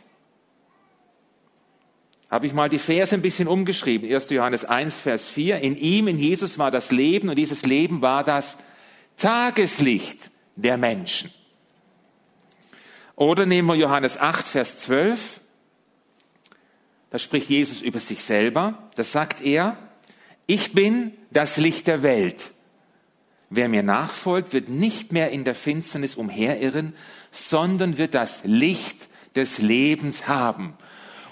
habe 2.31 2.47
ich 2.47 2.53
mal 2.53 2.69
die 2.69 2.79
Verse 2.79 3.15
ein 3.15 3.23
bisschen 3.23 3.49
umgeschrieben. 3.49 4.13
1. 4.13 4.31
Johannes 4.31 4.65
1, 4.65 4.95
Vers 4.95 5.29
4. 5.29 5.61
In 5.61 5.77
ihm, 5.77 6.09
in 6.09 6.19
Jesus 6.19 6.59
war 6.59 6.71
das 6.71 6.91
Leben 6.91 7.29
und 7.29 7.37
dieses 7.37 7.63
Leben 7.63 8.03
war 8.03 8.25
das 8.25 8.57
Tageslicht 9.17 10.19
der 10.57 10.77
Menschen. 10.77 11.31
Oder 13.17 13.47
nehmen 13.47 13.69
wir 13.69 13.77
Johannes 13.77 14.19
8, 14.19 14.47
Vers 14.47 14.79
12. 14.79 15.41
Da 17.11 17.19
spricht 17.19 17.49
Jesus 17.49 17.81
über 17.81 18.01
sich 18.01 18.25
selber. 18.25 18.91
Da 18.97 19.05
sagt 19.05 19.41
er, 19.41 19.77
ich 20.47 20.73
bin 20.73 21.13
das 21.31 21.57
Licht 21.57 21.87
der 21.87 22.03
Welt. 22.03 22.53
Wer 23.51 23.69
mir 23.69 23.85
nachfolgt, 23.85 24.53
wird 24.53 24.69
nicht 24.69 25.13
mehr 25.13 25.31
in 25.31 25.45
der 25.45 25.55
Finsternis 25.55 26.17
umherirren, 26.17 26.95
sondern 27.35 27.99
wird 27.99 28.15
das 28.15 28.41
Licht 28.45 29.09
des 29.37 29.59
Lebens 29.59 30.29
haben. 30.29 30.75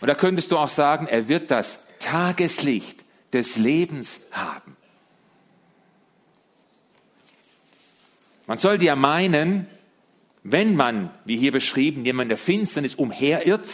Und 0.00 0.08
da 0.08 0.14
könntest 0.14 0.50
du 0.50 0.58
auch 0.58 0.68
sagen, 0.68 1.06
er 1.06 1.28
wird 1.28 1.50
das 1.50 1.78
Tageslicht 2.00 3.04
des 3.32 3.56
Lebens 3.56 4.20
haben. 4.32 4.76
Man 8.46 8.58
sollte 8.58 8.84
ja 8.84 8.96
meinen, 8.96 9.66
wenn 10.42 10.74
man, 10.74 11.10
wie 11.24 11.36
hier 11.36 11.52
beschrieben, 11.52 12.04
jemand 12.04 12.30
der 12.30 12.38
Finsternis 12.38 12.96
umherirrt, 12.96 13.66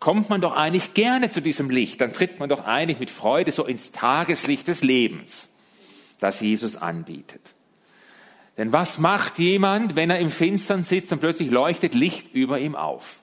kommt 0.00 0.28
man 0.28 0.40
doch 0.40 0.54
eigentlich 0.54 0.94
gerne 0.94 1.30
zu 1.30 1.40
diesem 1.40 1.70
Licht. 1.70 2.00
Dann 2.00 2.12
tritt 2.12 2.38
man 2.40 2.48
doch 2.48 2.66
eigentlich 2.66 2.98
mit 2.98 3.10
Freude 3.10 3.52
so 3.52 3.64
ins 3.64 3.92
Tageslicht 3.92 4.66
des 4.66 4.82
Lebens, 4.82 5.32
das 6.18 6.40
Jesus 6.40 6.76
anbietet. 6.76 7.55
Denn 8.56 8.72
was 8.72 8.98
macht 8.98 9.38
jemand, 9.38 9.96
wenn 9.96 10.10
er 10.10 10.18
im 10.18 10.30
Finstern 10.30 10.82
sitzt 10.82 11.12
und 11.12 11.20
plötzlich 11.20 11.50
leuchtet 11.50 11.94
Licht 11.94 12.34
über 12.34 12.58
ihm 12.58 12.74
auf? 12.74 13.16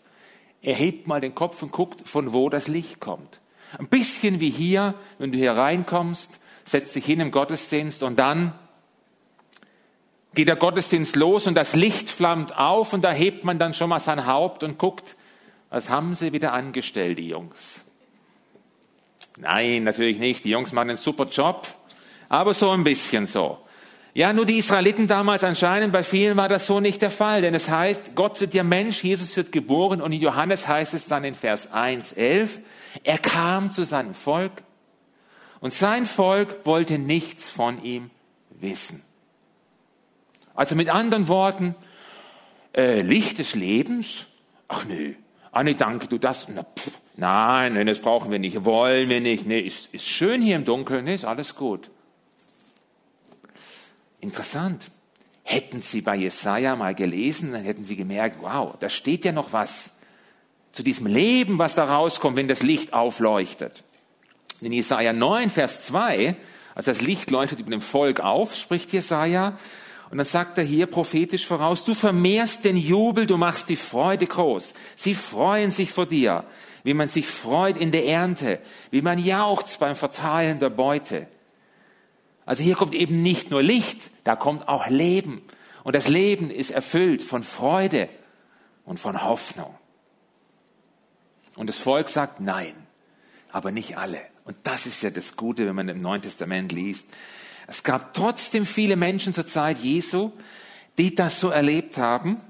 Er 0.61 0.75
hebt 0.75 1.07
mal 1.07 1.21
den 1.21 1.35
Kopf 1.35 1.61
und 1.61 1.71
guckt, 1.71 2.07
von 2.07 2.33
wo 2.33 2.49
das 2.49 2.67
Licht 2.67 2.99
kommt. 2.99 3.41
Ein 3.79 3.87
bisschen 3.87 4.39
wie 4.39 4.49
hier, 4.49 4.93
wenn 5.17 5.31
du 5.31 5.37
hier 5.37 5.53
reinkommst, 5.53 6.31
setzt 6.65 6.95
dich 6.95 7.05
hin 7.05 7.19
im 7.19 7.31
Gottesdienst 7.31 8.03
und 8.03 8.19
dann 8.19 8.53
geht 10.35 10.47
der 10.47 10.55
Gottesdienst 10.55 11.15
los 11.15 11.47
und 11.47 11.55
das 11.55 11.75
Licht 11.75 12.09
flammt 12.09 12.55
auf 12.57 12.93
und 12.93 13.01
da 13.01 13.11
hebt 13.11 13.43
man 13.43 13.59
dann 13.59 13.73
schon 13.73 13.89
mal 13.89 13.99
sein 13.99 14.25
Haupt 14.25 14.63
und 14.63 14.77
guckt, 14.77 15.15
was 15.69 15.89
haben 15.89 16.15
sie 16.15 16.33
wieder 16.33 16.53
angestellt, 16.53 17.17
die 17.17 17.29
Jungs? 17.29 17.57
Nein, 19.37 19.83
natürlich 19.83 20.19
nicht. 20.19 20.43
Die 20.43 20.49
Jungs 20.49 20.71
machen 20.71 20.91
einen 20.91 20.97
super 20.97 21.25
Job, 21.25 21.67
aber 22.29 22.53
so 22.53 22.69
ein 22.69 22.83
bisschen 22.83 23.25
so. 23.25 23.57
Ja, 24.15 24.31
nur 24.31 24.45
die 24.45 24.59
Israeliten 24.59 25.07
damals 25.07 25.43
anscheinend, 25.43 25.91
bei 25.91 26.03
vielen 26.03 26.37
war 26.37 26.47
das 26.47 26.67
so 26.67 26.79
nicht 26.79 27.01
der 27.01 27.09
Fall, 27.09 27.41
denn 27.41 27.55
es 27.55 27.69
heißt, 27.69 28.15
Gott 28.15 28.39
wird 28.41 28.53
ja 28.53 28.63
Mensch, 28.63 29.03
Jesus 29.03 29.35
wird 29.35 29.51
geboren 29.51 30.01
und 30.01 30.11
in 30.11 30.21
Johannes 30.21 30.67
heißt 30.67 30.93
es 30.93 31.07
dann 31.07 31.23
in 31.23 31.33
Vers 31.33 31.71
1, 31.73 32.11
11, 32.11 32.59
er 33.03 33.17
kam 33.17 33.71
zu 33.71 33.85
seinem 33.85 34.13
Volk 34.13 34.51
und 35.61 35.73
sein 35.73 36.05
Volk 36.05 36.65
wollte 36.65 36.99
nichts 36.99 37.49
von 37.49 37.83
ihm 37.83 38.11
wissen. 38.51 39.01
Also 40.53 40.75
mit 40.75 40.89
anderen 40.89 41.27
Worten, 41.27 41.73
äh, 42.75 43.01
Licht 43.01 43.39
des 43.39 43.55
Lebens? 43.55 44.27
Ach 44.67 44.85
nö, 44.85 45.13
Ah, 45.53 45.63
danke, 45.63 46.07
du 46.07 46.17
das. 46.17 46.47
Na, 46.49 46.63
pff, 46.63 46.97
nein, 47.15 47.75
nein, 47.75 47.85
das 47.85 47.99
brauchen 47.99 48.31
wir 48.31 48.39
nicht, 48.39 48.65
wollen 48.65 49.07
wir 49.07 49.21
nicht. 49.21 49.45
Nee, 49.45 49.59
ist, 49.59 49.93
ist 49.93 50.07
schön 50.07 50.41
hier 50.41 50.55
im 50.55 50.65
Dunkeln, 50.65 51.05
nee, 51.05 51.13
ist 51.13 51.25
alles 51.25 51.55
gut. 51.55 51.91
Interessant. 54.23 54.81
Hätten 55.43 55.81
Sie 55.81 55.99
bei 55.99 56.15
Jesaja 56.15 56.77
mal 56.77 56.95
gelesen, 56.95 57.51
dann 57.51 57.63
hätten 57.63 57.83
Sie 57.83 57.97
gemerkt, 57.97 58.37
wow, 58.41 58.73
da 58.79 58.87
steht 58.87 59.25
ja 59.25 59.33
noch 59.33 59.51
was 59.51 59.89
zu 60.71 60.81
diesem 60.81 61.07
Leben, 61.07 61.59
was 61.59 61.75
da 61.75 61.83
rauskommt, 61.83 62.37
wenn 62.37 62.47
das 62.47 62.63
Licht 62.63 62.93
aufleuchtet. 62.93 63.83
In 64.61 64.71
Jesaja 64.71 65.11
9, 65.11 65.49
Vers 65.49 65.87
2, 65.87 66.37
als 66.73 66.85
das 66.85 67.01
Licht 67.01 67.31
leuchtet 67.31 67.59
über 67.59 67.71
dem 67.71 67.81
Volk 67.81 68.21
auf, 68.21 68.55
spricht 68.55 68.93
Jesaja, 68.93 69.59
und 70.09 70.17
dann 70.19 70.25
sagt 70.25 70.57
er 70.57 70.63
hier 70.63 70.85
prophetisch 70.85 71.45
voraus, 71.45 71.83
du 71.83 71.93
vermehrst 71.93 72.63
den 72.63 72.77
Jubel, 72.77 73.25
du 73.25 73.35
machst 73.35 73.67
die 73.67 73.75
Freude 73.75 74.25
groß. 74.25 74.71
Sie 74.95 75.15
freuen 75.15 75.69
sich 75.69 75.91
vor 75.91 76.05
dir, 76.05 76.45
wie 76.85 76.93
man 76.93 77.09
sich 77.09 77.27
freut 77.27 77.75
in 77.75 77.91
der 77.91 78.05
Ernte, 78.05 78.59
wie 78.89 79.01
man 79.01 79.19
jauchzt 79.19 79.79
beim 79.79 79.97
Verteilen 79.97 80.59
der 80.59 80.69
Beute. 80.69 81.27
Also 82.45 82.63
hier 82.63 82.75
kommt 82.75 82.93
eben 82.93 83.21
nicht 83.21 83.51
nur 83.51 83.61
Licht, 83.61 83.97
da 84.23 84.35
kommt 84.35 84.67
auch 84.67 84.87
Leben. 84.87 85.41
Und 85.83 85.95
das 85.95 86.07
Leben 86.07 86.49
ist 86.49 86.71
erfüllt 86.71 87.23
von 87.23 87.43
Freude 87.43 88.09
und 88.85 88.99
von 88.99 89.23
Hoffnung. 89.23 89.75
Und 91.55 91.67
das 91.67 91.77
Volk 91.77 92.09
sagt 92.09 92.39
nein, 92.39 92.73
aber 93.51 93.71
nicht 93.71 93.97
alle. 93.97 94.19
Und 94.45 94.57
das 94.63 94.85
ist 94.85 95.01
ja 95.03 95.09
das 95.09 95.35
Gute, 95.35 95.65
wenn 95.65 95.75
man 95.75 95.89
im 95.89 96.01
Neuen 96.01 96.21
Testament 96.21 96.71
liest. 96.71 97.05
Es 97.67 97.83
gab 97.83 98.13
trotzdem 98.13 98.65
viele 98.65 98.95
Menschen 98.95 99.33
zur 99.33 99.47
Zeit 99.47 99.77
Jesu, 99.79 100.31
die 100.97 101.15
das 101.15 101.39
so 101.39 101.49
erlebt 101.49 101.97
haben. 101.97 102.41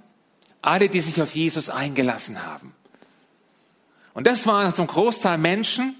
Alle, 0.61 0.89
die 0.89 1.01
sich 1.01 1.21
auf 1.21 1.35
Jesus 1.35 1.69
eingelassen 1.69 2.45
haben. 2.45 2.73
Und 4.13 4.27
das 4.27 4.45
waren 4.47 4.73
zum 4.73 4.87
Großteil 4.87 5.37
Menschen, 5.37 5.95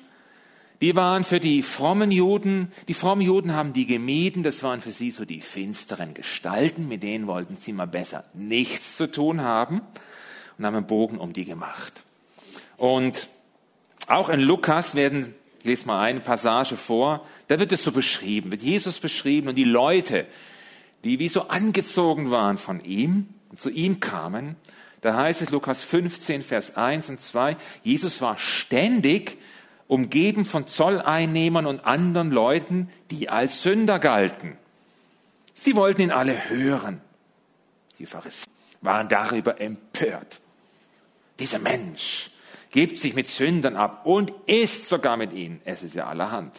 die 0.81 0.95
waren 0.95 1.23
für 1.23 1.39
die 1.39 1.63
frommen 1.63 2.11
Juden, 2.11 2.71
die 2.87 2.93
frommen 2.93 3.21
Juden 3.21 3.53
haben 3.53 3.73
die 3.73 3.85
gemieden, 3.85 4.43
das 4.43 4.63
waren 4.63 4.81
für 4.81 4.91
sie 4.91 5.11
so 5.11 5.25
die 5.25 5.41
finsteren 5.41 6.13
Gestalten, 6.13 6.87
mit 6.87 7.03
denen 7.03 7.27
wollten 7.27 7.55
sie 7.55 7.73
mal 7.73 7.87
besser 7.87 8.23
nichts 8.33 8.97
zu 8.97 9.09
tun 9.11 9.41
haben 9.41 9.81
und 10.57 10.65
haben 10.65 10.75
einen 10.75 10.87
Bogen 10.87 11.17
um 11.17 11.33
die 11.33 11.45
gemacht. 11.45 12.01
Und 12.77 13.27
auch 14.07 14.29
in 14.29 14.41
Lukas 14.41 14.95
werden 14.95 15.33
ich 15.63 15.67
lese 15.67 15.87
mal 15.87 16.01
eine 16.01 16.19
Passage 16.19 16.75
vor. 16.75 17.25
Da 17.47 17.57
wird 17.57 17.71
es 17.71 17.83
so 17.83 17.93
beschrieben, 17.93 18.51
wird 18.51 18.61
Jesus 18.61 18.99
beschrieben 18.99 19.47
und 19.47 19.55
die 19.55 19.63
Leute, 19.63 20.25
die 21.05 21.19
wie 21.19 21.29
so 21.29 21.47
angezogen 21.47 22.31
waren 22.31 22.57
von 22.57 22.83
ihm 22.83 23.29
zu 23.55 23.69
ihm 23.69 24.01
kamen. 24.01 24.57
Da 24.99 25.15
heißt 25.15 25.41
es 25.41 25.51
Lukas 25.51 25.81
15, 25.81 26.43
Vers 26.43 26.75
1 26.75 27.07
und 27.07 27.21
2, 27.21 27.55
Jesus 27.81 28.19
war 28.19 28.37
ständig 28.37 29.37
umgeben 29.87 30.45
von 30.45 30.67
Zolleinnehmern 30.67 31.65
und 31.65 31.85
anderen 31.85 32.31
Leuten, 32.31 32.89
die 33.11 33.29
als 33.29 33.61
Sünder 33.61 33.99
galten. 33.99 34.57
Sie 35.53 35.75
wollten 35.75 36.01
ihn 36.01 36.11
alle 36.11 36.49
hören. 36.49 37.01
Die 37.99 38.05
Pharisäer 38.05 38.47
waren 38.81 39.07
darüber 39.07 39.61
empört. 39.61 40.39
Dieser 41.39 41.59
Mensch, 41.59 42.31
gibt 42.73 42.97
sich 42.97 43.13
mit 43.13 43.27
Sündern 43.27 43.77
ab 43.77 44.05
und 44.05 44.33
isst 44.47 44.89
sogar 44.89 45.15
mit 45.15 45.31
ihnen. 45.31 45.61
Es 45.63 45.83
ist 45.83 45.93
ja 45.95 46.07
allerhand. 46.07 46.53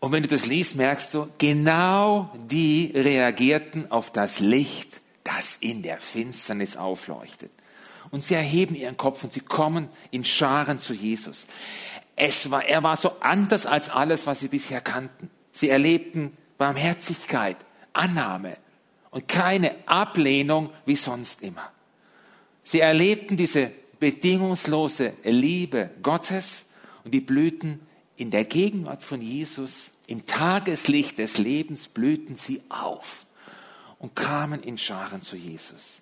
Und 0.00 0.10
wenn 0.12 0.22
du 0.22 0.28
das 0.28 0.46
liest, 0.46 0.74
merkst 0.74 1.12
du, 1.12 1.28
genau 1.38 2.32
die 2.48 2.92
reagierten 2.94 3.90
auf 3.90 4.10
das 4.10 4.40
Licht, 4.40 5.00
das 5.22 5.58
in 5.60 5.82
der 5.82 5.98
Finsternis 5.98 6.76
aufleuchtet. 6.76 7.52
Und 8.16 8.22
sie 8.22 8.32
erheben 8.32 8.74
ihren 8.74 8.96
Kopf 8.96 9.22
und 9.24 9.34
sie 9.34 9.40
kommen 9.40 9.90
in 10.10 10.24
Scharen 10.24 10.78
zu 10.78 10.94
Jesus. 10.94 11.44
Es 12.16 12.50
war, 12.50 12.64
er 12.64 12.82
war 12.82 12.96
so 12.96 13.12
anders 13.20 13.66
als 13.66 13.90
alles, 13.90 14.26
was 14.26 14.38
sie 14.38 14.48
bisher 14.48 14.80
kannten. 14.80 15.28
Sie 15.52 15.68
erlebten 15.68 16.34
Barmherzigkeit, 16.56 17.58
Annahme, 17.92 18.56
und 19.10 19.28
keine 19.28 19.74
Ablehnung 19.84 20.70
wie 20.86 20.96
sonst 20.96 21.42
immer. 21.42 21.70
Sie 22.64 22.80
erlebten 22.80 23.36
diese 23.36 23.70
bedingungslose 24.00 25.12
Liebe 25.22 25.90
Gottes 26.02 26.46
und 27.04 27.12
die 27.12 27.20
blühten 27.20 27.86
in 28.16 28.30
der 28.30 28.46
Gegenwart 28.46 29.02
von 29.02 29.20
Jesus, 29.20 29.72
im 30.06 30.24
Tageslicht 30.24 31.18
des 31.18 31.36
Lebens 31.36 31.86
blühten 31.86 32.36
sie 32.36 32.62
auf 32.70 33.26
und 33.98 34.16
kamen 34.16 34.62
in 34.62 34.78
Scharen 34.78 35.20
zu 35.20 35.36
Jesus. 35.36 36.00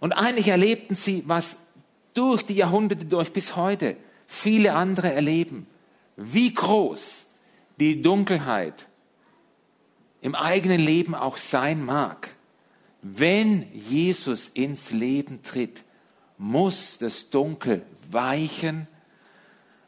Und 0.00 0.12
eigentlich 0.12 0.48
erlebten 0.48 0.94
sie, 0.94 1.22
was 1.26 1.56
durch 2.14 2.44
die 2.44 2.54
Jahrhunderte 2.54 3.04
durch 3.06 3.32
bis 3.32 3.56
heute 3.56 3.96
viele 4.26 4.74
andere 4.74 5.12
erleben, 5.12 5.66
wie 6.16 6.54
groß 6.54 7.02
die 7.78 8.02
Dunkelheit 8.02 8.86
im 10.20 10.34
eigenen 10.34 10.80
Leben 10.80 11.14
auch 11.14 11.36
sein 11.36 11.84
mag, 11.84 12.30
wenn 13.02 13.66
Jesus 13.74 14.48
ins 14.54 14.90
Leben 14.90 15.42
tritt, 15.42 15.82
muss 16.38 16.96
das 16.98 17.28
Dunkel 17.28 17.84
weichen 18.10 18.86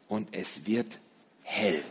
und 0.07 0.29
es 0.33 0.67
wird 0.67 0.99
hell. 1.41 1.83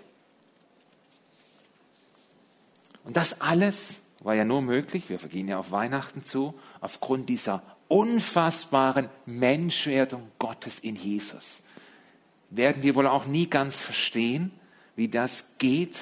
Und 3.04 3.16
das 3.16 3.40
alles 3.40 3.76
war 4.20 4.34
ja 4.34 4.44
nur 4.44 4.62
möglich, 4.62 5.08
wir 5.08 5.18
vergehen 5.18 5.48
ja 5.48 5.58
auf 5.58 5.72
Weihnachten 5.72 6.24
zu, 6.24 6.54
aufgrund 6.80 7.28
dieser 7.28 7.62
unfassbaren 7.88 9.08
Menschwerdung 9.26 10.30
Gottes 10.38 10.78
in 10.78 10.96
Jesus. 10.96 11.44
Werden 12.50 12.82
wir 12.82 12.94
wohl 12.94 13.06
auch 13.06 13.26
nie 13.26 13.48
ganz 13.48 13.74
verstehen, 13.74 14.50
wie 14.94 15.08
das 15.08 15.44
geht, 15.58 15.96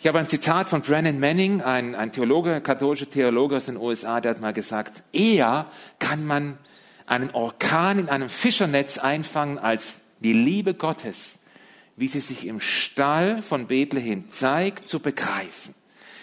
ich 0.00 0.06
habe 0.06 0.20
ein 0.20 0.28
Zitat 0.28 0.68
von 0.68 0.82
Brennan 0.82 1.18
Manning, 1.18 1.60
ein, 1.60 1.96
ein 1.96 2.12
Theologe, 2.12 2.60
katholischer 2.60 3.10
Theologe 3.10 3.56
aus 3.56 3.64
den 3.64 3.76
USA, 3.76 4.20
der 4.20 4.30
hat 4.30 4.40
mal 4.40 4.52
gesagt, 4.52 5.02
eher 5.12 5.66
kann 5.98 6.24
man 6.24 6.56
einen 7.06 7.30
Orkan 7.30 7.98
in 7.98 8.08
einem 8.08 8.28
Fischernetz 8.28 8.98
einfangen 8.98 9.58
als 9.58 9.96
die 10.20 10.32
Liebe 10.32 10.74
Gottes, 10.74 11.30
wie 11.96 12.06
sie 12.06 12.20
sich 12.20 12.46
im 12.46 12.60
Stall 12.60 13.42
von 13.42 13.66
Bethlehem 13.66 14.30
zeigt, 14.30 14.86
zu 14.86 15.00
begreifen. 15.00 15.74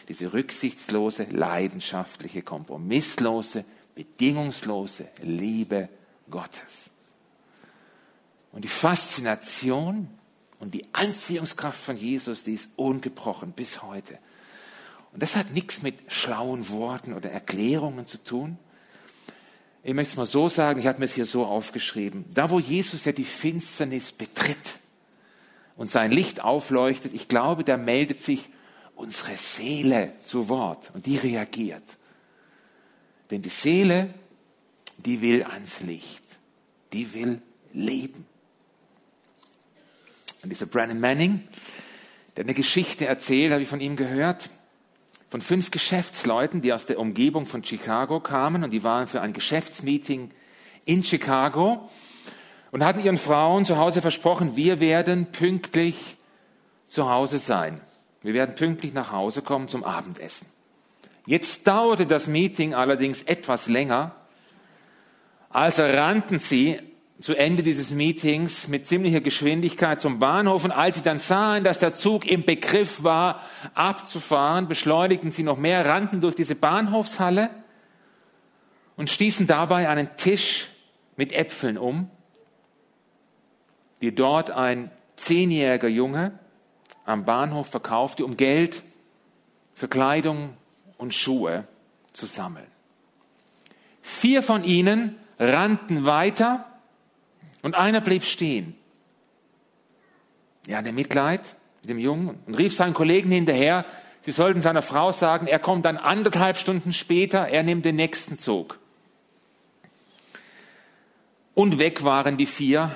Diese 0.07 0.31
rücksichtslose, 0.31 1.27
leidenschaftliche, 1.29 2.43
kompromisslose, 2.43 3.65
bedingungslose 3.95 5.07
Liebe 5.23 5.89
Gottes. 6.29 6.91
Und 8.51 8.63
die 8.63 8.69
Faszination 8.69 10.09
und 10.59 10.73
die 10.73 10.85
Anziehungskraft 10.93 11.81
von 11.81 11.97
Jesus, 11.97 12.43
die 12.43 12.53
ist 12.53 12.69
ungebrochen 12.75 13.51
bis 13.51 13.81
heute. 13.81 14.17
Und 15.11 15.21
das 15.21 15.35
hat 15.35 15.51
nichts 15.51 15.81
mit 15.81 15.95
schlauen 16.11 16.69
Worten 16.69 17.13
oder 17.13 17.31
Erklärungen 17.31 18.05
zu 18.05 18.21
tun. 18.21 18.57
Ich 19.83 19.93
möchte 19.93 20.11
es 20.11 20.17
mal 20.17 20.25
so 20.25 20.49
sagen, 20.49 20.79
ich 20.79 20.87
habe 20.87 20.99
mir 20.99 21.05
es 21.05 21.13
hier 21.13 21.25
so 21.25 21.45
aufgeschrieben. 21.45 22.25
Da, 22.33 22.49
wo 22.49 22.59
Jesus 22.59 23.05
ja 23.05 23.11
die 23.11 23.23
Finsternis 23.23 24.11
betritt 24.11 24.57
und 25.77 25.91
sein 25.91 26.11
Licht 26.11 26.43
aufleuchtet, 26.43 27.13
ich 27.13 27.27
glaube, 27.27 27.63
da 27.63 27.77
meldet 27.77 28.19
sich 28.19 28.49
unsere 28.95 29.37
Seele 29.37 30.11
zu 30.23 30.49
Wort 30.49 30.91
und 30.93 31.05
die 31.05 31.17
reagiert. 31.17 31.83
Denn 33.35 33.41
die 33.41 33.49
Seele, 33.49 34.05
die 34.95 35.19
will 35.19 35.43
ans 35.43 35.81
Licht, 35.81 36.23
die 36.93 37.13
will 37.13 37.41
leben. 37.73 38.25
Und 40.41 40.51
dieser 40.51 40.67
Brandon 40.67 41.01
Manning, 41.01 41.45
der 42.37 42.45
eine 42.45 42.53
Geschichte 42.53 43.07
erzählt, 43.07 43.51
habe 43.51 43.61
ich 43.61 43.67
von 43.67 43.81
ihm 43.81 43.97
gehört, 43.97 44.49
von 45.29 45.41
fünf 45.41 45.69
Geschäftsleuten, 45.69 46.61
die 46.61 46.71
aus 46.71 46.85
der 46.85 46.97
Umgebung 46.97 47.45
von 47.45 47.61
Chicago 47.61 48.21
kamen 48.21 48.63
und 48.63 48.71
die 48.71 48.85
waren 48.85 49.05
für 49.05 49.19
ein 49.19 49.33
Geschäftsmeeting 49.33 50.31
in 50.85 51.03
Chicago 51.03 51.89
und 52.71 52.85
hatten 52.85 53.01
ihren 53.01 53.17
Frauen 53.17 53.65
zu 53.65 53.75
Hause 53.75 54.01
versprochen, 54.01 54.55
wir 54.55 54.79
werden 54.79 55.25
pünktlich 55.33 56.15
zu 56.87 57.09
Hause 57.09 57.39
sein. 57.39 57.81
Wir 58.21 58.33
werden 58.33 58.55
pünktlich 58.55 58.93
nach 58.93 59.11
Hause 59.11 59.41
kommen 59.41 59.67
zum 59.67 59.83
Abendessen. 59.83 60.54
Jetzt 61.25 61.67
dauerte 61.67 62.05
das 62.05 62.27
Meeting 62.27 62.73
allerdings 62.73 63.23
etwas 63.23 63.67
länger. 63.67 64.15
Also 65.49 65.83
rannten 65.83 66.39
sie 66.39 66.79
zu 67.19 67.33
Ende 67.33 67.63
dieses 67.63 67.91
Meetings 67.91 68.67
mit 68.67 68.85
ziemlicher 68.85 69.21
Geschwindigkeit 69.21 70.01
zum 70.01 70.19
Bahnhof 70.19 70.65
und 70.65 70.71
als 70.71 70.97
sie 70.97 71.03
dann 71.03 71.17
sahen, 71.17 71.63
dass 71.63 71.79
der 71.79 71.95
Zug 71.95 72.27
im 72.27 72.43
Begriff 72.43 73.03
war, 73.03 73.41
abzufahren, 73.73 74.67
beschleunigten 74.67 75.31
sie 75.31 75.43
noch 75.43 75.57
mehr, 75.57 75.85
rannten 75.85 76.19
durch 76.19 76.35
diese 76.35 76.55
Bahnhofshalle 76.55 77.49
und 78.97 79.09
stießen 79.09 79.47
dabei 79.47 79.87
einen 79.89 80.15
Tisch 80.17 80.67
mit 81.15 81.31
Äpfeln 81.31 81.77
um, 81.77 82.09
die 84.01 84.13
dort 84.13 84.51
ein 84.51 84.91
zehnjähriger 85.15 85.87
Junge 85.87 86.37
am 87.05 87.23
Bahnhof 87.23 87.67
verkaufte, 87.67 88.25
um 88.25 88.35
Geld 88.35 88.83
für 89.73 89.87
Kleidung 89.87 90.49
und 90.97 91.13
Schuhe 91.13 91.67
zu 92.13 92.25
sammeln. 92.25 92.67
Vier 94.01 94.43
von 94.43 94.63
ihnen 94.63 95.15
rannten 95.39 96.05
weiter 96.05 96.65
und 97.61 97.75
einer 97.75 98.01
blieb 98.01 98.23
stehen. 98.23 98.75
Ja, 100.67 100.81
der 100.81 100.93
Mitleid 100.93 101.41
mit 101.81 101.89
dem 101.89 101.99
Jungen 101.99 102.39
und 102.45 102.55
rief 102.55 102.75
seinen 102.75 102.93
Kollegen 102.93 103.31
hinterher, 103.31 103.85
sie 104.21 104.31
sollten 104.31 104.61
seiner 104.61 104.81
Frau 104.81 105.11
sagen, 105.11 105.47
er 105.47 105.59
kommt 105.59 105.85
dann 105.85 105.97
anderthalb 105.97 106.57
Stunden 106.57 106.93
später, 106.93 107.47
er 107.47 107.63
nimmt 107.63 107.85
den 107.85 107.95
nächsten 107.95 108.39
Zug. 108.39 108.79
Und 111.53 111.79
weg 111.79 112.03
waren 112.03 112.37
die 112.37 112.45
vier 112.45 112.91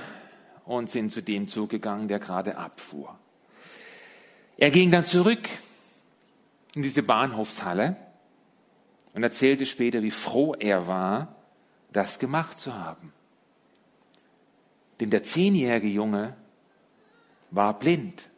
und 0.66 0.90
sind 0.90 1.12
zu 1.12 1.22
dem 1.22 1.48
Zug 1.48 1.70
gegangen, 1.70 2.08
der 2.08 2.20
gerade 2.20 2.58
abfuhr. 2.58 3.18
Er 4.58 4.72
ging 4.72 4.92
dann 4.92 5.06
zurück 5.06 5.48
in 6.76 6.82
diese 6.82 7.04
Bahnhofshalle 7.04 7.96
und 9.14 9.24
erzählte 9.24 9.66
später, 9.66 10.04
wie 10.04 10.12
froh 10.12 10.54
er 10.54 10.88
war, 10.88 11.36
das 11.92 12.20
gemacht 12.20 12.60
zu 12.60 12.76
haben. 12.76 13.12
Denn 15.00 15.10
der 15.10 15.24
zehnjährige 15.24 15.88
Junge 15.88 16.36
war 17.52 17.78
blind. 17.78 18.30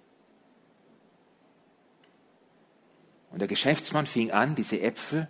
Und 3.31 3.39
der 3.39 3.47
Geschäftsmann 3.47 4.05
fing 4.05 4.31
an, 4.31 4.55
diese 4.55 4.81
Äpfel, 4.81 5.27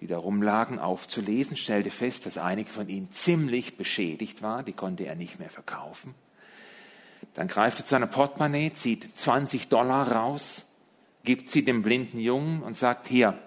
die 0.00 0.06
da 0.06 0.18
rumlagen, 0.18 0.78
aufzulesen, 0.78 1.56
stellte 1.56 1.90
fest, 1.90 2.26
dass 2.26 2.38
einige 2.38 2.70
von 2.70 2.88
ihnen 2.88 3.10
ziemlich 3.12 3.76
beschädigt 3.76 4.42
waren, 4.42 4.64
die 4.64 4.72
konnte 4.72 5.04
er 5.04 5.14
nicht 5.14 5.38
mehr 5.38 5.50
verkaufen. 5.50 6.14
Dann 7.34 7.48
greift 7.48 7.78
er 7.78 7.84
zu 7.84 7.90
seiner 7.90 8.06
Portemonnaie, 8.06 8.72
zieht 8.72 9.18
20 9.18 9.68
Dollar 9.68 10.12
raus, 10.12 10.65
gibt 11.26 11.50
sie 11.50 11.62
dem 11.62 11.82
blinden 11.82 12.18
Jungen 12.18 12.62
und 12.62 12.74
sagt, 12.74 13.08
hier, 13.08 13.38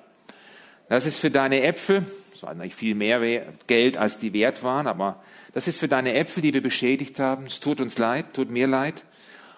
das 0.87 1.07
ist 1.07 1.17
für 1.17 1.31
deine 1.31 1.63
Äpfel, 1.63 2.05
das 2.31 2.43
war 2.43 2.53
nicht 2.53 2.75
viel 2.75 2.93
mehr 2.93 3.53
Geld, 3.65 3.97
als 3.97 4.19
die 4.19 4.33
wert 4.33 4.61
waren, 4.61 4.85
aber 4.85 5.23
das 5.53 5.67
ist 5.67 5.79
für 5.79 5.87
deine 5.87 6.13
Äpfel, 6.13 6.41
die 6.43 6.53
wir 6.53 6.61
beschädigt 6.61 7.19
haben. 7.19 7.47
Es 7.47 7.59
tut 7.59 7.81
uns 7.81 7.97
leid, 7.97 8.33
tut 8.33 8.51
mir 8.51 8.67
leid. 8.67 9.03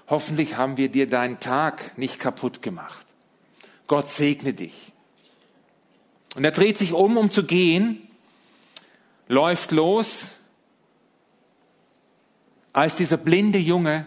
Hoffentlich 0.07 0.57
haben 0.57 0.77
wir 0.77 0.89
dir 0.89 1.07
deinen 1.07 1.39
Tag 1.39 1.97
nicht 1.97 2.19
kaputt 2.19 2.61
gemacht. 2.61 3.05
Gott 3.87 4.07
segne 4.07 4.53
dich. 4.53 4.93
Und 6.35 6.45
er 6.45 6.51
dreht 6.51 6.77
sich 6.77 6.93
um, 6.93 7.17
um 7.17 7.29
zu 7.29 7.45
gehen, 7.45 8.07
läuft 9.27 9.71
los, 9.71 10.07
als 12.73 12.95
dieser 12.95 13.17
blinde 13.17 13.59
Junge 13.59 14.05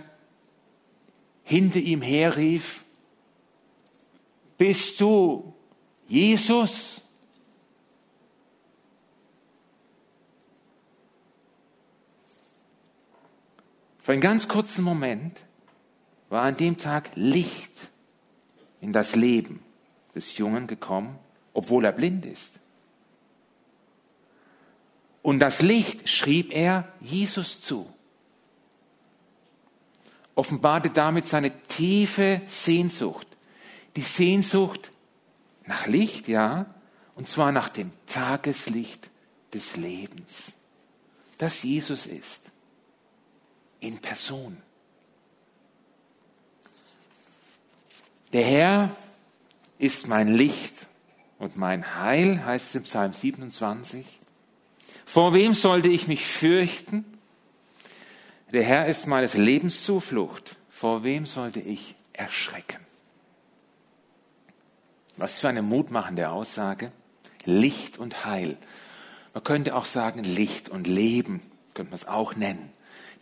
hinter 1.42 1.78
ihm 1.78 2.00
herrief, 2.00 2.83
bist 4.56 5.00
du 5.00 5.54
Jesus? 6.06 7.00
Für 14.00 14.12
einen 14.12 14.20
ganz 14.20 14.48
kurzen 14.48 14.84
Moment 14.84 15.40
war 16.28 16.42
an 16.42 16.56
dem 16.56 16.76
Tag 16.76 17.10
Licht 17.14 17.72
in 18.80 18.92
das 18.92 19.16
Leben 19.16 19.62
des 20.14 20.36
Jungen 20.36 20.66
gekommen, 20.66 21.18
obwohl 21.54 21.86
er 21.86 21.92
blind 21.92 22.26
ist. 22.26 22.60
Und 25.22 25.40
das 25.40 25.62
Licht 25.62 26.06
schrieb 26.06 26.52
er 26.52 26.86
Jesus 27.00 27.62
zu, 27.62 27.90
offenbarte 30.34 30.90
damit 30.90 31.24
seine 31.24 31.62
tiefe 31.62 32.42
Sehnsucht, 32.46 33.26
die 33.96 34.02
Sehnsucht 34.02 34.90
nach 35.66 35.86
Licht, 35.86 36.28
ja, 36.28 36.66
und 37.14 37.28
zwar 37.28 37.52
nach 37.52 37.68
dem 37.68 37.90
Tageslicht 38.06 39.10
des 39.52 39.76
Lebens, 39.76 40.34
das 41.38 41.62
Jesus 41.62 42.06
ist, 42.06 42.42
in 43.80 43.98
Person. 43.98 44.56
Der 48.32 48.44
Herr 48.44 48.96
ist 49.78 50.08
mein 50.08 50.34
Licht 50.34 50.74
und 51.38 51.56
mein 51.56 51.94
Heil, 51.96 52.44
heißt 52.44 52.68
es 52.68 52.74
im 52.74 52.82
Psalm 52.82 53.12
27. 53.12 54.04
Vor 55.06 55.34
wem 55.34 55.54
sollte 55.54 55.88
ich 55.88 56.08
mich 56.08 56.26
fürchten? 56.26 57.04
Der 58.50 58.64
Herr 58.64 58.86
ist 58.86 59.06
meines 59.06 59.34
Lebens 59.34 59.82
Zuflucht. 59.84 60.56
Vor 60.70 61.04
wem 61.04 61.26
sollte 61.26 61.60
ich 61.60 61.94
erschrecken? 62.12 62.83
Was 65.16 65.38
für 65.38 65.48
eine 65.48 65.62
mutmachende 65.62 66.30
Aussage. 66.30 66.92
Licht 67.44 67.98
und 67.98 68.24
Heil. 68.24 68.56
Man 69.32 69.44
könnte 69.44 69.74
auch 69.74 69.84
sagen 69.84 70.24
Licht 70.24 70.68
und 70.68 70.86
Leben, 70.86 71.40
könnte 71.74 71.90
man 71.90 72.00
es 72.00 72.08
auch 72.08 72.36
nennen. 72.36 72.72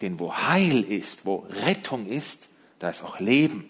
Denn 0.01 0.19
wo 0.19 0.35
Heil 0.35 0.83
ist, 0.83 1.25
wo 1.27 1.47
Rettung 1.65 2.07
ist, 2.07 2.49
da 2.79 2.91
ist 2.91 3.03
auch 3.03 3.21
Leben. 3.21 3.69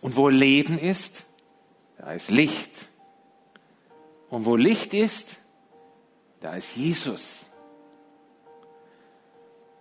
Und 0.00 0.16
wo 0.16 0.28
Leben 0.28 0.78
ist, 0.78 1.22
da 1.98 2.12
ist 2.12 2.30
Licht. 2.30 2.70
Und 4.28 4.44
wo 4.44 4.56
Licht 4.56 4.94
ist, 4.94 5.28
da 6.40 6.54
ist 6.54 6.76
Jesus. 6.76 7.24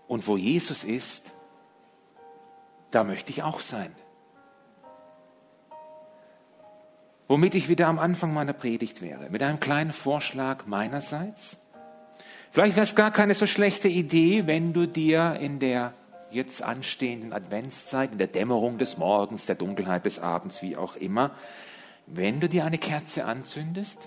Und 0.08 0.26
wo 0.28 0.38
Jesus 0.38 0.84
ist, 0.84 1.24
da 2.92 3.04
möchte 3.04 3.32
ich 3.32 3.44
auch 3.44 3.60
sein. 3.60 3.94
Womit 7.28 7.56
ich 7.56 7.68
wieder 7.68 7.88
am 7.88 8.00
Anfang 8.00 8.34
meiner 8.34 8.54
Predigt 8.54 9.02
wäre, 9.02 9.30
mit 9.30 9.44
einem 9.44 9.60
kleinen 9.60 9.92
Vorschlag 9.92 10.66
meinerseits. 10.66 11.58
Vielleicht 12.52 12.78
wäre 12.78 12.86
es 12.86 12.96
gar 12.96 13.12
keine 13.12 13.34
so 13.34 13.46
schlechte 13.46 13.90
Idee, 13.90 14.48
wenn 14.48 14.72
du 14.72 14.88
dir 14.88 15.38
in 15.42 15.60
der 15.60 15.94
jetzt 16.32 16.62
anstehenden 16.62 17.34
Adventszeit, 17.34 18.14
in 18.14 18.18
der 18.18 18.28
Dämmerung 18.28 18.78
des 18.78 18.98
Morgens, 18.98 19.46
der 19.46 19.56
Dunkelheit 19.56 20.06
des 20.06 20.20
Abends, 20.20 20.62
wie 20.62 20.78
auch 20.78 20.96
immer, 20.96 21.32
wenn 22.06 22.40
du 22.40 22.48
dir 22.48 22.64
eine 22.64 22.78
Kerze 22.78 23.26
anzündest, 23.26 24.00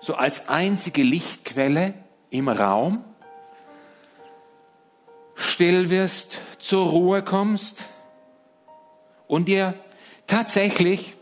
so 0.00 0.14
als 0.14 0.48
einzige 0.48 1.02
Lichtquelle 1.02 1.94
im 2.30 2.48
Raum, 2.48 3.04
still 5.34 5.90
wirst, 5.90 6.38
zur 6.58 6.90
Ruhe 6.90 7.22
kommst 7.22 7.84
und 9.26 9.48
dir 9.48 9.74
tatsächlich 10.26 11.14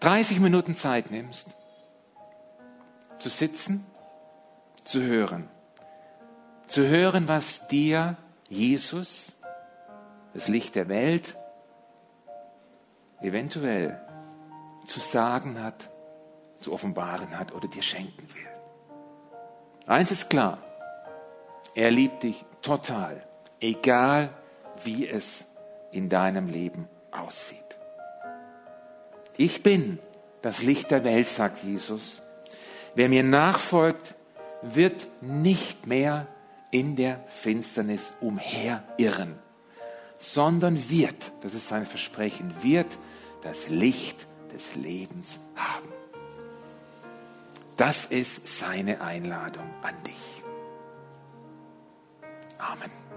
30 0.00 0.40
Minuten 0.40 0.76
Zeit 0.76 1.10
nimmst, 1.10 1.54
zu 3.18 3.28
sitzen, 3.28 3.84
zu 4.84 5.02
hören, 5.02 5.48
zu 6.68 6.86
hören, 6.86 7.26
was 7.26 7.66
dir 7.68 8.16
Jesus, 8.48 9.32
das 10.34 10.48
Licht 10.48 10.76
der 10.76 10.88
Welt, 10.88 11.34
eventuell 13.20 14.00
zu 14.86 15.00
sagen 15.00 15.62
hat, 15.62 15.90
zu 16.58 16.72
offenbaren 16.72 17.38
hat 17.38 17.52
oder 17.52 17.68
dir 17.68 17.82
schenken 17.82 18.28
will. 18.34 18.48
Eins 19.86 20.10
ist 20.10 20.30
klar, 20.30 20.58
er 21.74 21.90
liebt 21.90 22.22
dich 22.22 22.44
total, 22.62 23.22
egal 23.60 24.30
wie 24.84 25.08
es 25.08 25.44
in 25.90 26.08
deinem 26.08 26.48
Leben 26.48 26.88
aussieht. 27.10 27.67
Ich 29.38 29.62
bin 29.62 30.00
das 30.42 30.62
Licht 30.62 30.90
der 30.90 31.04
Welt, 31.04 31.28
sagt 31.28 31.62
Jesus. 31.62 32.20
Wer 32.96 33.08
mir 33.08 33.22
nachfolgt, 33.22 34.16
wird 34.62 35.06
nicht 35.22 35.86
mehr 35.86 36.26
in 36.72 36.96
der 36.96 37.24
Finsternis 37.28 38.02
umherirren, 38.20 39.38
sondern 40.18 40.90
wird, 40.90 41.14
das 41.40 41.54
ist 41.54 41.68
sein 41.68 41.86
Versprechen, 41.86 42.52
wird 42.62 42.98
das 43.42 43.68
Licht 43.68 44.26
des 44.52 44.74
Lebens 44.74 45.28
haben. 45.54 45.88
Das 47.76 48.06
ist 48.06 48.58
seine 48.58 49.00
Einladung 49.00 49.70
an 49.82 49.94
dich. 50.04 50.42
Amen. 52.58 53.07